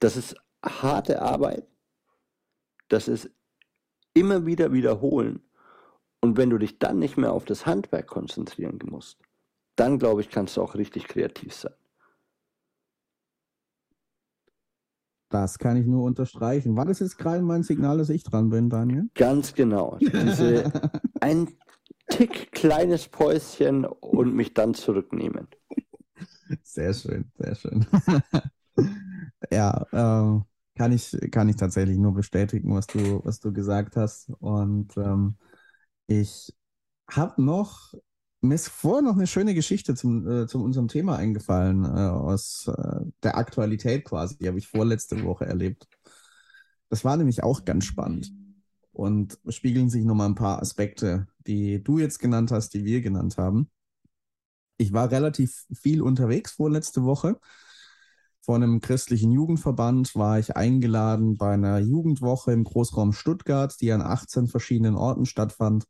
das 0.00 0.16
ist 0.16 0.36
harte 0.62 1.22
Arbeit. 1.22 1.66
Das 2.88 3.08
ist 3.08 3.30
immer 4.18 4.46
wieder 4.46 4.72
wiederholen. 4.72 5.42
Und 6.20 6.36
wenn 6.36 6.50
du 6.50 6.58
dich 6.58 6.78
dann 6.78 6.98
nicht 6.98 7.16
mehr 7.16 7.32
auf 7.32 7.44
das 7.44 7.66
Handwerk 7.66 8.06
konzentrieren 8.08 8.78
musst, 8.84 9.18
dann 9.76 9.98
glaube 9.98 10.20
ich, 10.20 10.30
kannst 10.30 10.56
du 10.56 10.62
auch 10.62 10.74
richtig 10.74 11.06
kreativ 11.06 11.54
sein. 11.54 11.74
Das 15.30 15.58
kann 15.58 15.76
ich 15.76 15.86
nur 15.86 16.04
unterstreichen. 16.04 16.74
War 16.76 16.86
das 16.86 17.00
jetzt 17.00 17.18
gerade 17.18 17.42
mein 17.42 17.62
Signal, 17.62 17.98
dass 17.98 18.08
ich 18.08 18.24
dran 18.24 18.48
bin, 18.48 18.70
Daniel? 18.70 19.10
Ganz 19.14 19.54
genau. 19.54 19.98
Diese, 20.00 20.72
ein 21.20 21.48
Tick 22.08 22.50
kleines 22.52 23.08
Päuschen 23.08 23.84
und 23.84 24.34
mich 24.34 24.54
dann 24.54 24.72
zurücknehmen. 24.74 25.48
Sehr 26.62 26.94
schön, 26.94 27.30
sehr 27.36 27.54
schön. 27.54 27.86
ja, 29.50 29.86
äh, 29.92 30.40
kann 30.78 30.92
ich, 30.92 31.16
kann 31.32 31.48
ich 31.48 31.56
tatsächlich 31.56 31.98
nur 31.98 32.14
bestätigen, 32.14 32.72
was 32.74 32.86
du, 32.86 33.20
was 33.24 33.40
du 33.40 33.52
gesagt 33.52 33.96
hast. 33.96 34.30
Und 34.38 34.96
ähm, 34.96 35.36
ich 36.06 36.54
habe 37.10 37.42
noch, 37.42 37.94
mir 38.40 38.54
ist 38.54 38.68
vorher 38.68 39.02
noch 39.02 39.16
eine 39.16 39.26
schöne 39.26 39.54
Geschichte 39.54 39.96
zum, 39.96 40.26
äh, 40.28 40.46
zu 40.46 40.62
unserem 40.62 40.86
Thema 40.86 41.16
eingefallen, 41.16 41.84
äh, 41.84 41.88
aus 41.88 42.68
äh, 42.68 43.00
der 43.24 43.36
Aktualität 43.36 44.04
quasi. 44.04 44.38
Die 44.38 44.46
habe 44.46 44.58
ich 44.58 44.68
vorletzte 44.68 45.22
Woche 45.24 45.46
erlebt. 45.46 45.88
Das 46.90 47.04
war 47.04 47.16
nämlich 47.16 47.42
auch 47.42 47.64
ganz 47.64 47.84
spannend. 47.84 48.32
Und 48.92 49.38
spiegeln 49.48 49.90
sich 49.90 50.04
nochmal 50.04 50.28
ein 50.28 50.36
paar 50.36 50.60
Aspekte, 50.60 51.26
die 51.46 51.82
du 51.82 51.98
jetzt 51.98 52.20
genannt 52.20 52.52
hast, 52.52 52.70
die 52.74 52.84
wir 52.84 53.00
genannt 53.00 53.36
haben. 53.36 53.68
Ich 54.76 54.92
war 54.92 55.10
relativ 55.10 55.66
viel 55.72 56.02
unterwegs 56.02 56.52
vorletzte 56.52 57.02
Woche 57.02 57.40
von 58.48 58.62
einem 58.62 58.80
christlichen 58.80 59.30
Jugendverband 59.30 60.14
war 60.14 60.38
ich 60.38 60.56
eingeladen 60.56 61.36
bei 61.36 61.52
einer 61.52 61.80
Jugendwoche 61.80 62.50
im 62.52 62.64
Großraum 62.64 63.12
Stuttgart, 63.12 63.78
die 63.78 63.92
an 63.92 64.00
18 64.00 64.46
verschiedenen 64.46 64.96
Orten 64.96 65.26
stattfand. 65.26 65.84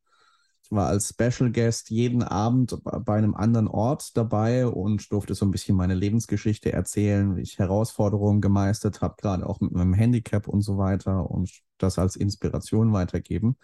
Ich 0.64 0.72
war 0.72 0.88
als 0.88 1.10
Special 1.10 1.52
Guest 1.52 1.88
jeden 1.90 2.24
Abend 2.24 2.76
bei 2.82 3.16
einem 3.16 3.36
anderen 3.36 3.68
Ort 3.68 4.16
dabei 4.16 4.66
und 4.66 5.12
durfte 5.12 5.36
so 5.36 5.46
ein 5.46 5.52
bisschen 5.52 5.76
meine 5.76 5.94
Lebensgeschichte 5.94 6.72
erzählen, 6.72 7.36
wie 7.36 7.42
ich 7.42 7.60
Herausforderungen 7.60 8.40
gemeistert 8.40 9.02
habe, 9.02 9.14
gerade 9.18 9.48
auch 9.48 9.60
mit 9.60 9.70
meinem 9.70 9.94
Handicap 9.94 10.48
und 10.48 10.62
so 10.62 10.78
weiter 10.78 11.30
und 11.30 11.48
das 11.78 11.96
als 11.96 12.16
Inspiration 12.16 12.92
weitergeben. 12.92 13.56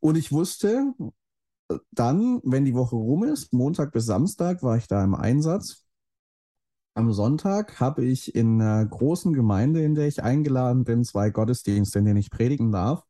Und 0.00 0.16
ich 0.16 0.32
wusste 0.32 0.94
dann, 1.90 2.40
wenn 2.42 2.64
die 2.64 2.74
Woche 2.74 2.96
rum 2.96 3.24
ist, 3.24 3.52
Montag 3.52 3.92
bis 3.92 4.06
Samstag 4.06 4.62
war 4.62 4.78
ich 4.78 4.86
da 4.86 5.04
im 5.04 5.14
Einsatz 5.14 5.85
am 6.96 7.12
Sonntag 7.12 7.78
habe 7.78 8.04
ich 8.04 8.34
in 8.34 8.60
einer 8.60 8.84
großen 8.86 9.32
Gemeinde, 9.32 9.82
in 9.82 9.94
der 9.94 10.08
ich 10.08 10.22
eingeladen 10.22 10.84
bin, 10.84 11.04
zwei 11.04 11.30
Gottesdienste, 11.30 11.98
in 11.98 12.06
denen 12.06 12.16
ich 12.16 12.30
predigen 12.30 12.72
darf. 12.72 13.04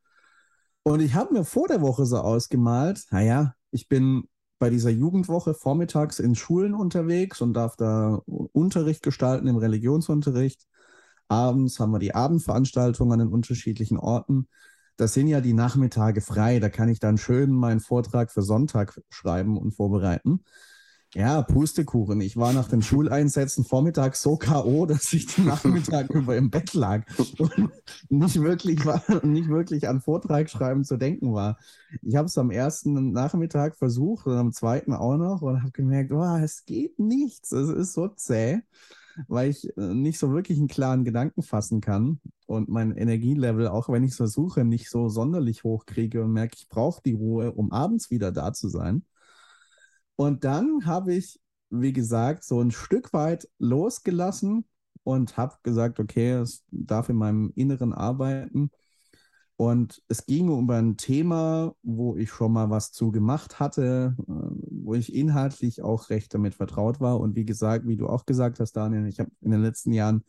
Und 0.82 1.00
ich 1.00 1.14
habe 1.14 1.34
mir 1.34 1.44
vor 1.44 1.68
der 1.68 1.80
Woche 1.82 2.06
so 2.06 2.18
ausgemalt, 2.18 3.06
naja, 3.10 3.54
ich 3.70 3.88
bin 3.88 4.24
bei 4.58 4.70
dieser 4.70 4.90
Jugendwoche 4.90 5.54
vormittags 5.54 6.18
in 6.18 6.34
Schulen 6.34 6.74
unterwegs 6.74 7.40
und 7.40 7.54
darf 7.54 7.76
da 7.76 8.20
Unterricht 8.26 9.02
gestalten 9.02 9.46
im 9.46 9.56
Religionsunterricht. 9.56 10.66
Abends 11.28 11.78
haben 11.78 11.92
wir 11.92 11.98
die 11.98 12.14
Abendveranstaltungen 12.14 13.12
an 13.12 13.26
den 13.26 13.34
unterschiedlichen 13.34 13.98
Orten. 13.98 14.48
Das 14.96 15.12
sind 15.12 15.28
ja 15.28 15.40
die 15.40 15.52
Nachmittage 15.52 16.20
frei. 16.22 16.58
Da 16.58 16.70
kann 16.70 16.88
ich 16.88 17.00
dann 17.00 17.18
schön 17.18 17.50
meinen 17.50 17.80
Vortrag 17.80 18.32
für 18.32 18.42
Sonntag 18.42 19.00
schreiben 19.10 19.58
und 19.58 19.72
vorbereiten. 19.72 20.40
Ja, 21.16 21.40
Pustekuchen. 21.40 22.20
Ich 22.20 22.36
war 22.36 22.52
nach 22.52 22.68
den 22.68 22.82
Schuleinsätzen 22.82 23.64
vormittags 23.64 24.20
so 24.20 24.36
K.O., 24.36 24.84
dass 24.84 25.10
ich 25.14 25.24
den 25.24 25.46
Nachmittag 25.46 26.10
über 26.10 26.36
im 26.36 26.50
Bett 26.50 26.74
lag 26.74 27.06
und 27.38 27.72
nicht 28.10 28.38
wirklich, 28.42 28.84
war, 28.84 29.02
nicht 29.24 29.48
wirklich 29.48 29.88
an 29.88 30.02
Vortrag 30.02 30.50
schreiben 30.50 30.84
zu 30.84 30.98
denken 30.98 31.32
war. 31.32 31.56
Ich 32.02 32.16
habe 32.16 32.26
es 32.26 32.36
am 32.36 32.50
ersten 32.50 33.12
Nachmittag 33.12 33.76
versucht 33.76 34.26
und 34.26 34.34
am 34.34 34.52
zweiten 34.52 34.92
auch 34.92 35.16
noch 35.16 35.40
und 35.40 35.62
habe 35.62 35.72
gemerkt, 35.72 36.12
oh, 36.12 36.36
es 36.36 36.66
geht 36.66 36.98
nichts. 36.98 37.50
Es 37.50 37.70
ist 37.70 37.94
so 37.94 38.08
zäh, 38.08 38.60
weil 39.26 39.48
ich 39.48 39.74
äh, 39.78 39.94
nicht 39.94 40.18
so 40.18 40.32
wirklich 40.32 40.58
einen 40.58 40.68
klaren 40.68 41.04
Gedanken 41.04 41.40
fassen 41.40 41.80
kann 41.80 42.20
und 42.44 42.68
mein 42.68 42.94
Energielevel, 42.94 43.68
auch 43.68 43.88
wenn 43.88 44.04
ich 44.04 44.10
es 44.10 44.16
versuche, 44.18 44.66
nicht 44.66 44.90
so 44.90 45.08
sonderlich 45.08 45.64
hoch 45.64 45.86
kriege 45.86 46.22
und 46.22 46.32
merke, 46.34 46.56
ich 46.58 46.68
brauche 46.68 47.00
die 47.02 47.14
Ruhe, 47.14 47.52
um 47.52 47.72
abends 47.72 48.10
wieder 48.10 48.32
da 48.32 48.52
zu 48.52 48.68
sein. 48.68 49.02
Und 50.16 50.44
dann 50.44 50.86
habe 50.86 51.14
ich, 51.14 51.38
wie 51.70 51.92
gesagt, 51.92 52.44
so 52.44 52.60
ein 52.60 52.70
Stück 52.70 53.12
weit 53.12 53.48
losgelassen 53.58 54.64
und 55.04 55.36
habe 55.36 55.56
gesagt, 55.62 56.00
okay, 56.00 56.32
es 56.32 56.64
darf 56.70 57.08
in 57.10 57.16
meinem 57.16 57.52
Inneren 57.54 57.92
arbeiten. 57.92 58.70
Und 59.58 60.02
es 60.08 60.26
ging 60.26 60.50
um 60.50 60.68
ein 60.68 60.96
Thema, 60.98 61.74
wo 61.82 62.16
ich 62.16 62.30
schon 62.30 62.52
mal 62.52 62.68
was 62.68 62.92
zu 62.92 63.10
gemacht 63.10 63.58
hatte, 63.58 64.14
äh, 64.18 64.22
wo 64.28 64.94
ich 64.94 65.14
inhaltlich 65.14 65.82
auch 65.82 66.10
recht 66.10 66.34
damit 66.34 66.54
vertraut 66.54 67.00
war. 67.00 67.20
Und 67.20 67.36
wie 67.36 67.46
gesagt, 67.46 67.86
wie 67.86 67.96
du 67.96 68.06
auch 68.06 68.26
gesagt 68.26 68.60
hast, 68.60 68.72
Daniel, 68.72 69.06
ich 69.06 69.18
habe 69.18 69.30
in 69.40 69.50
den 69.50 69.62
letzten 69.62 69.92
Jahren 69.92 70.24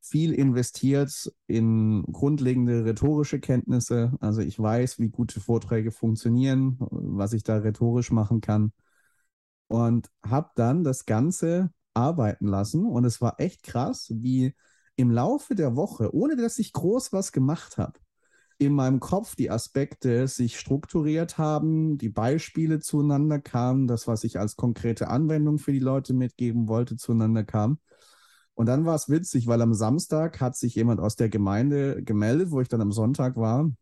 viel 0.00 0.32
investiert 0.32 1.32
in 1.46 2.04
grundlegende 2.04 2.84
rhetorische 2.84 3.40
Kenntnisse. 3.40 4.12
Also 4.20 4.40
ich 4.42 4.58
weiß, 4.58 4.98
wie 4.98 5.08
gute 5.08 5.40
Vorträge 5.40 5.90
funktionieren, 5.90 6.76
was 6.78 7.32
ich 7.32 7.42
da 7.42 7.56
rhetorisch 7.56 8.10
machen 8.12 8.40
kann 8.40 8.72
und 9.74 10.08
habe 10.24 10.50
dann 10.54 10.84
das 10.84 11.04
Ganze 11.04 11.72
arbeiten 11.94 12.46
lassen. 12.46 12.86
Und 12.86 13.04
es 13.04 13.20
war 13.20 13.40
echt 13.40 13.64
krass, 13.64 14.06
wie 14.14 14.54
im 14.94 15.10
Laufe 15.10 15.56
der 15.56 15.74
Woche, 15.74 16.14
ohne 16.14 16.36
dass 16.36 16.60
ich 16.60 16.72
groß 16.72 17.12
was 17.12 17.32
gemacht 17.32 17.76
habe, 17.76 17.98
in 18.58 18.72
meinem 18.72 19.00
Kopf 19.00 19.34
die 19.34 19.50
Aspekte 19.50 20.28
sich 20.28 20.60
strukturiert 20.60 21.38
haben, 21.38 21.98
die 21.98 22.08
Beispiele 22.08 22.78
zueinander 22.78 23.40
kamen, 23.40 23.88
das, 23.88 24.06
was 24.06 24.22
ich 24.22 24.38
als 24.38 24.54
konkrete 24.54 25.08
Anwendung 25.08 25.58
für 25.58 25.72
die 25.72 25.80
Leute 25.80 26.14
mitgeben 26.14 26.68
wollte, 26.68 26.96
zueinander 26.96 27.42
kam. 27.42 27.80
Und 28.54 28.66
dann 28.66 28.84
war 28.84 28.94
es 28.94 29.08
witzig, 29.08 29.48
weil 29.48 29.60
am 29.60 29.74
Samstag 29.74 30.40
hat 30.40 30.54
sich 30.56 30.76
jemand 30.76 31.00
aus 31.00 31.16
der 31.16 31.28
Gemeinde 31.28 32.04
gemeldet, 32.04 32.52
wo 32.52 32.60
ich 32.60 32.68
dann 32.68 32.80
am 32.80 32.92
Sonntag 32.92 33.36
war 33.36 33.72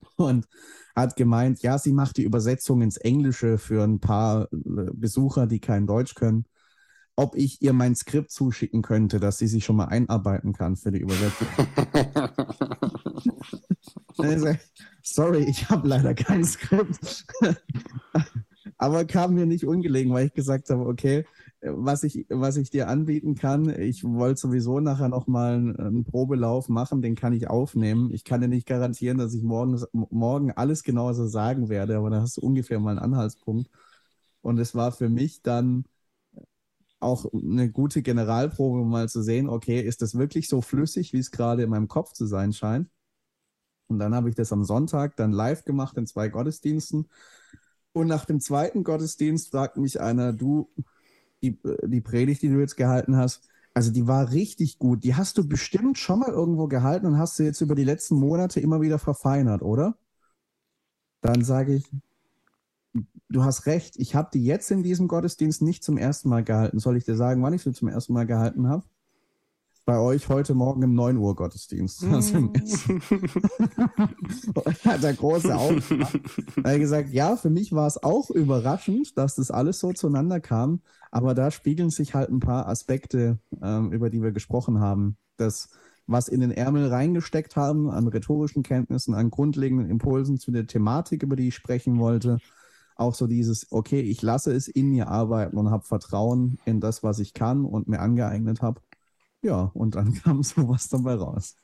und 0.16 0.46
hat 0.94 1.16
gemeint, 1.16 1.62
ja, 1.62 1.78
sie 1.78 1.92
macht 1.92 2.16
die 2.16 2.24
Übersetzung 2.24 2.82
ins 2.82 2.96
Englische 2.96 3.58
für 3.58 3.84
ein 3.84 4.00
paar 4.00 4.48
äh, 4.52 4.90
Besucher, 4.92 5.46
die 5.46 5.60
kein 5.60 5.86
Deutsch 5.86 6.14
können. 6.14 6.44
Ob 7.16 7.34
ich 7.34 7.62
ihr 7.62 7.72
mein 7.72 7.96
Skript 7.96 8.30
zuschicken 8.30 8.82
könnte, 8.82 9.18
dass 9.18 9.38
sie 9.38 9.48
sich 9.48 9.64
schon 9.64 9.76
mal 9.76 9.86
einarbeiten 9.86 10.52
kann 10.52 10.76
für 10.76 10.92
die 10.92 11.00
Übersetzung. 11.00 11.48
also, 14.18 14.54
sorry, 15.02 15.44
ich 15.44 15.68
habe 15.68 15.88
leider 15.88 16.14
kein 16.14 16.44
Skript. 16.44 17.26
Aber 18.78 19.04
kam 19.04 19.34
mir 19.34 19.46
nicht 19.46 19.64
ungelegen, 19.64 20.12
weil 20.12 20.26
ich 20.26 20.34
gesagt 20.34 20.70
habe, 20.70 20.86
okay, 20.86 21.24
was 21.60 22.04
ich, 22.04 22.26
was 22.28 22.56
ich 22.56 22.70
dir 22.70 22.88
anbieten 22.88 23.34
kann. 23.34 23.68
Ich 23.68 24.04
wollte 24.04 24.40
sowieso 24.40 24.80
nachher 24.80 25.08
nochmal 25.08 25.54
einen, 25.54 25.76
einen 25.76 26.04
Probelauf 26.04 26.68
machen, 26.68 27.02
den 27.02 27.16
kann 27.16 27.32
ich 27.32 27.48
aufnehmen. 27.48 28.12
Ich 28.12 28.24
kann 28.24 28.40
dir 28.40 28.48
nicht 28.48 28.66
garantieren, 28.66 29.18
dass 29.18 29.34
ich 29.34 29.42
morgen, 29.42 29.82
morgen 29.92 30.52
alles 30.52 30.82
genauso 30.82 31.26
sagen 31.26 31.68
werde, 31.68 31.96
aber 31.96 32.10
da 32.10 32.20
hast 32.22 32.36
du 32.36 32.42
ungefähr 32.42 32.78
mal 32.78 32.90
einen 32.90 33.00
Anhaltspunkt. 33.00 33.70
Und 34.40 34.58
es 34.58 34.74
war 34.74 34.92
für 34.92 35.08
mich 35.08 35.42
dann 35.42 35.84
auch 37.00 37.26
eine 37.32 37.70
gute 37.70 38.02
Generalprobe, 38.02 38.80
um 38.80 38.90
mal 38.90 39.08
zu 39.08 39.22
sehen, 39.22 39.48
okay, 39.48 39.80
ist 39.80 40.02
das 40.02 40.16
wirklich 40.16 40.48
so 40.48 40.60
flüssig, 40.62 41.12
wie 41.12 41.18
es 41.18 41.30
gerade 41.30 41.62
in 41.62 41.70
meinem 41.70 41.88
Kopf 41.88 42.12
zu 42.12 42.26
sein 42.26 42.52
scheint? 42.52 42.88
Und 43.88 43.98
dann 43.98 44.14
habe 44.14 44.28
ich 44.28 44.34
das 44.34 44.52
am 44.52 44.64
Sonntag 44.64 45.16
dann 45.16 45.32
live 45.32 45.64
gemacht 45.64 45.96
in 45.96 46.06
zwei 46.06 46.28
Gottesdiensten. 46.28 47.08
Und 47.92 48.06
nach 48.06 48.26
dem 48.26 48.40
zweiten 48.40 48.84
Gottesdienst 48.84 49.50
fragt 49.50 49.76
mich 49.76 50.00
einer, 50.00 50.32
du, 50.32 50.70
die, 51.42 51.58
die 51.84 52.00
Predigt, 52.00 52.42
die 52.42 52.48
du 52.48 52.58
jetzt 52.58 52.76
gehalten 52.76 53.16
hast, 53.16 53.48
also 53.74 53.92
die 53.92 54.06
war 54.06 54.32
richtig 54.32 54.78
gut. 54.78 55.04
Die 55.04 55.14
hast 55.14 55.38
du 55.38 55.46
bestimmt 55.46 55.98
schon 55.98 56.20
mal 56.20 56.30
irgendwo 56.30 56.66
gehalten 56.66 57.06
und 57.06 57.18
hast 57.18 57.38
du 57.38 57.44
jetzt 57.44 57.60
über 57.60 57.74
die 57.74 57.84
letzten 57.84 58.16
Monate 58.16 58.60
immer 58.60 58.80
wieder 58.80 58.98
verfeinert, 58.98 59.62
oder? 59.62 59.96
dann 61.20 61.44
sage 61.44 61.74
ich, 61.74 61.90
du 63.28 63.44
hast 63.44 63.66
recht, 63.66 63.96
ich 63.96 64.14
habe 64.14 64.30
die 64.32 64.44
jetzt 64.44 64.70
in 64.70 64.82
diesem 64.82 65.08
Gottesdienst 65.08 65.62
nicht 65.62 65.84
zum 65.84 65.98
ersten 65.98 66.28
Mal 66.28 66.44
gehalten. 66.44 66.78
Soll 66.78 66.96
ich 66.96 67.04
dir 67.04 67.16
sagen, 67.16 67.42
wann 67.42 67.52
ich 67.52 67.62
sie 67.62 67.72
zum 67.72 67.88
ersten 67.88 68.12
Mal 68.12 68.26
gehalten 68.26 68.68
habe? 68.68 68.84
Bei 69.84 69.98
euch 69.98 70.28
heute 70.28 70.54
Morgen 70.54 70.82
im 70.82 70.94
9 70.94 71.16
Uhr 71.16 71.34
Gottesdienst. 71.34 72.02
Mm. 72.08 72.52
hat 74.84 75.02
der 75.02 75.14
große 75.14 75.54
Augen 75.54 75.82
Er 76.62 76.72
hat 76.72 76.78
gesagt, 76.78 77.10
ja, 77.10 77.36
für 77.36 77.48
mich 77.50 77.72
war 77.72 77.86
es 77.86 78.02
auch 78.02 78.30
überraschend, 78.30 79.16
dass 79.16 79.36
das 79.36 79.50
alles 79.50 79.80
so 79.80 79.92
zueinander 79.92 80.40
kam, 80.40 80.82
aber 81.10 81.34
da 81.34 81.50
spiegeln 81.50 81.90
sich 81.90 82.14
halt 82.14 82.30
ein 82.30 82.40
paar 82.40 82.68
Aspekte, 82.68 83.38
ähm, 83.62 83.92
über 83.92 84.10
die 84.10 84.22
wir 84.22 84.32
gesprochen 84.32 84.80
haben. 84.80 85.16
Das, 85.36 85.70
was 86.06 86.28
in 86.28 86.40
den 86.40 86.50
Ärmel 86.50 86.88
reingesteckt 86.88 87.56
haben, 87.56 87.90
an 87.90 88.08
rhetorischen 88.08 88.62
Kenntnissen, 88.62 89.14
an 89.14 89.30
grundlegenden 89.30 89.90
Impulsen 89.90 90.38
zu 90.38 90.50
der 90.50 90.66
Thematik, 90.66 91.22
über 91.22 91.36
die 91.36 91.48
ich 91.48 91.54
sprechen 91.54 91.98
wollte, 91.98 92.38
auch 92.96 93.14
so 93.14 93.26
dieses, 93.26 93.70
okay, 93.70 94.00
ich 94.00 94.22
lasse 94.22 94.52
es 94.52 94.68
in 94.68 94.90
mir 94.90 95.08
arbeiten 95.08 95.56
und 95.56 95.70
habe 95.70 95.84
Vertrauen 95.84 96.58
in 96.64 96.80
das, 96.80 97.02
was 97.02 97.20
ich 97.20 97.32
kann 97.32 97.64
und 97.64 97.88
mir 97.88 98.00
angeeignet 98.00 98.60
habe. 98.60 98.80
Ja, 99.42 99.70
und 99.74 99.94
dann 99.94 100.14
kam 100.22 100.42
sowas 100.42 100.88
dabei 100.88 101.14
raus. 101.14 101.56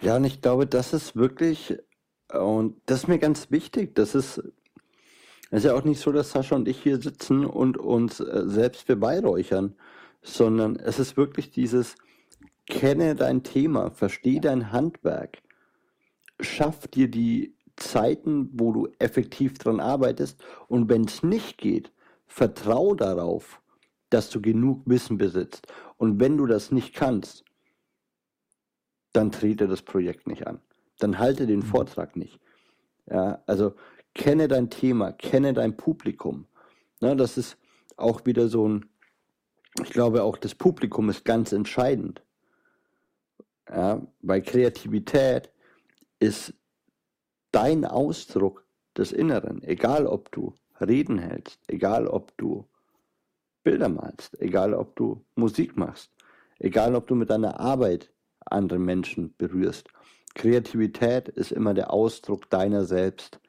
Ja, 0.00 0.16
und 0.16 0.24
ich 0.24 0.40
glaube, 0.40 0.66
das 0.66 0.92
ist 0.92 1.16
wirklich, 1.16 1.78
und 2.32 2.80
das 2.86 3.02
ist 3.02 3.08
mir 3.08 3.18
ganz 3.18 3.50
wichtig, 3.50 3.94
das 3.94 4.14
ist, 4.14 4.42
es 5.52 5.58
ist 5.58 5.64
ja 5.64 5.74
auch 5.74 5.84
nicht 5.84 6.00
so, 6.00 6.10
dass 6.12 6.30
Sascha 6.30 6.56
und 6.56 6.66
ich 6.66 6.82
hier 6.82 6.98
sitzen 6.98 7.44
und 7.44 7.76
uns 7.76 8.20
äh, 8.20 8.44
selbst 8.46 8.86
beweihräuchern, 8.86 9.74
sondern 10.22 10.76
es 10.76 10.98
ist 10.98 11.18
wirklich 11.18 11.50
dieses, 11.50 11.96
kenne 12.66 13.14
dein 13.14 13.42
Thema, 13.42 13.90
verstehe 13.90 14.40
dein 14.40 14.72
Handwerk, 14.72 15.42
schaff 16.40 16.88
dir 16.88 17.08
die 17.08 17.54
Zeiten, 17.76 18.48
wo 18.54 18.72
du 18.72 18.88
effektiv 18.98 19.58
dran 19.58 19.78
arbeitest. 19.78 20.42
Und 20.68 20.88
wenn 20.88 21.04
es 21.04 21.22
nicht 21.22 21.58
geht, 21.58 21.92
vertrau 22.26 22.94
darauf, 22.94 23.60
dass 24.08 24.30
du 24.30 24.40
genug 24.40 24.80
Wissen 24.86 25.18
besitzt. 25.18 25.66
Und 25.98 26.18
wenn 26.18 26.38
du 26.38 26.46
das 26.46 26.72
nicht 26.72 26.94
kannst, 26.94 27.44
dann 29.12 29.30
trete 29.30 29.68
das 29.68 29.82
Projekt 29.82 30.26
nicht 30.26 30.46
an. 30.46 30.62
Dann 30.98 31.18
halte 31.18 31.46
den 31.46 31.58
mhm. 31.58 31.64
Vortrag 31.64 32.16
nicht. 32.16 32.40
Ja, 33.10 33.42
also 33.46 33.74
kenne 34.14 34.48
dein 34.48 34.70
Thema, 34.70 35.12
kenne 35.12 35.52
dein 35.52 35.76
Publikum. 35.76 36.46
Ja, 37.00 37.14
das 37.14 37.38
ist 37.38 37.56
auch 37.96 38.24
wieder 38.26 38.48
so 38.48 38.68
ein, 38.68 38.86
ich 39.82 39.90
glaube 39.90 40.22
auch 40.22 40.36
das 40.36 40.54
Publikum 40.54 41.08
ist 41.10 41.24
ganz 41.24 41.52
entscheidend. 41.52 42.22
Ja, 43.68 44.06
weil 44.20 44.42
Kreativität 44.42 45.50
ist 46.18 46.54
dein 47.52 47.84
Ausdruck 47.84 48.66
des 48.96 49.12
Inneren, 49.12 49.62
egal 49.62 50.06
ob 50.06 50.30
du 50.32 50.54
Reden 50.80 51.18
hältst, 51.18 51.60
egal 51.68 52.06
ob 52.06 52.36
du 52.36 52.66
Bilder 53.62 53.88
malst, 53.88 54.40
egal 54.40 54.74
ob 54.74 54.96
du 54.96 55.24
Musik 55.36 55.76
machst, 55.76 56.10
egal 56.58 56.94
ob 56.94 57.06
du 57.06 57.14
mit 57.14 57.30
deiner 57.30 57.60
Arbeit 57.60 58.12
andere 58.46 58.78
Menschen 58.78 59.34
berührst. 59.36 59.88
Kreativität 60.34 61.28
ist 61.28 61.52
immer 61.52 61.74
der 61.74 61.92
Ausdruck 61.92 62.50
deiner 62.50 62.84
selbst 62.84 63.40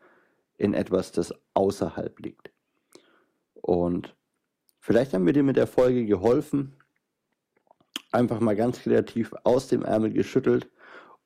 in 0.57 0.73
etwas, 0.73 1.11
das 1.11 1.33
außerhalb 1.53 2.19
liegt. 2.19 2.51
Und 3.53 4.15
vielleicht 4.79 5.13
haben 5.13 5.25
wir 5.25 5.33
dir 5.33 5.43
mit 5.43 5.57
der 5.57 5.67
Folge 5.67 6.05
geholfen, 6.05 6.75
einfach 8.11 8.39
mal 8.39 8.55
ganz 8.55 8.79
kreativ 8.79 9.33
aus 9.43 9.67
dem 9.67 9.83
Ärmel 9.83 10.11
geschüttelt 10.11 10.69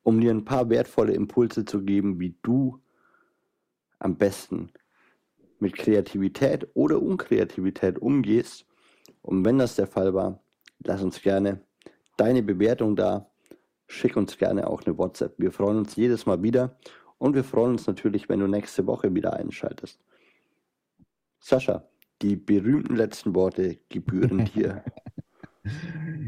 um 0.08 0.22
dir 0.22 0.32
ein 0.32 0.46
paar 0.46 0.70
wertvolle 0.70 1.12
Impulse 1.12 1.66
zu 1.66 1.84
geben, 1.84 2.18
wie 2.18 2.38
du 2.42 2.82
am 4.00 4.18
besten 4.18 4.72
mit 5.60 5.76
Kreativität 5.76 6.66
oder 6.76 7.02
Unkreativität 7.02 8.00
umgehst. 8.00 8.66
Und 9.22 9.44
wenn 9.44 9.58
das 9.58 9.76
der 9.76 9.86
Fall 9.86 10.14
war, 10.14 10.42
lass 10.80 11.04
uns 11.04 11.22
gerne 11.22 11.60
deine 12.16 12.42
Bewertung 12.42 12.96
da. 12.96 13.30
Schick 13.88 14.16
uns 14.16 14.38
gerne 14.38 14.68
auch 14.68 14.84
eine 14.84 14.98
WhatsApp. 14.98 15.34
Wir 15.40 15.52
freuen 15.52 15.80
uns 15.80 15.98
jedes 15.98 16.26
Mal 16.26 16.42
wieder 16.42 16.78
und 17.18 17.36
wir 17.36 17.44
freuen 17.44 17.72
uns 17.72 17.88
natürlich, 17.88 18.30
wenn 18.30 18.40
du 18.40 18.48
nächste 18.48 18.86
Woche 18.88 19.14
wieder 19.14 19.34
einschaltest. 19.34 20.00
Sascha, 21.40 21.88
die 22.22 22.36
berühmten 22.36 22.96
letzten 22.96 23.36
Worte 23.36 23.80
gebühren 23.90 24.46
dir. 24.56 24.84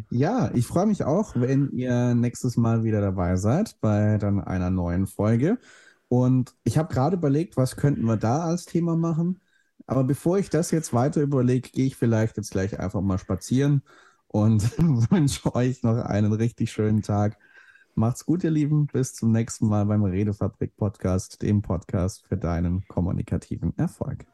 Ja, 0.09 0.51
ich 0.53 0.67
freue 0.67 0.85
mich 0.85 1.03
auch, 1.03 1.35
wenn 1.35 1.71
ihr 1.71 2.13
nächstes 2.15 2.57
Mal 2.57 2.83
wieder 2.83 3.01
dabei 3.01 3.35
seid 3.37 3.79
bei 3.79 4.17
dann 4.17 4.41
einer 4.41 4.69
neuen 4.69 5.07
Folge. 5.07 5.59
Und 6.09 6.55
ich 6.63 6.77
habe 6.77 6.93
gerade 6.93 7.15
überlegt, 7.17 7.55
was 7.55 7.75
könnten 7.75 8.03
wir 8.03 8.17
da 8.17 8.43
als 8.43 8.65
Thema 8.65 8.95
machen. 8.97 9.39
Aber 9.87 10.03
bevor 10.03 10.37
ich 10.37 10.49
das 10.49 10.71
jetzt 10.71 10.93
weiter 10.93 11.21
überlege, 11.21 11.69
gehe 11.69 11.85
ich 11.85 11.95
vielleicht 11.95 12.37
jetzt 12.37 12.51
gleich 12.51 12.79
einfach 12.79 13.01
mal 13.01 13.17
spazieren 13.17 13.83
und 14.27 14.61
wünsche 15.11 15.53
euch 15.55 15.83
noch 15.83 15.97
einen 15.97 16.33
richtig 16.33 16.71
schönen 16.71 17.01
Tag. 17.01 17.37
Macht's 17.99 18.25
gut, 18.25 18.45
ihr 18.45 18.51
Lieben. 18.51 18.87
Bis 18.87 19.13
zum 19.13 19.33
nächsten 19.33 19.67
Mal 19.67 19.85
beim 19.85 20.05
Redefabrik 20.05 20.77
Podcast, 20.77 21.41
dem 21.41 21.61
Podcast 21.61 22.25
für 22.25 22.37
deinen 22.37 22.87
kommunikativen 22.87 23.77
Erfolg. 23.77 24.25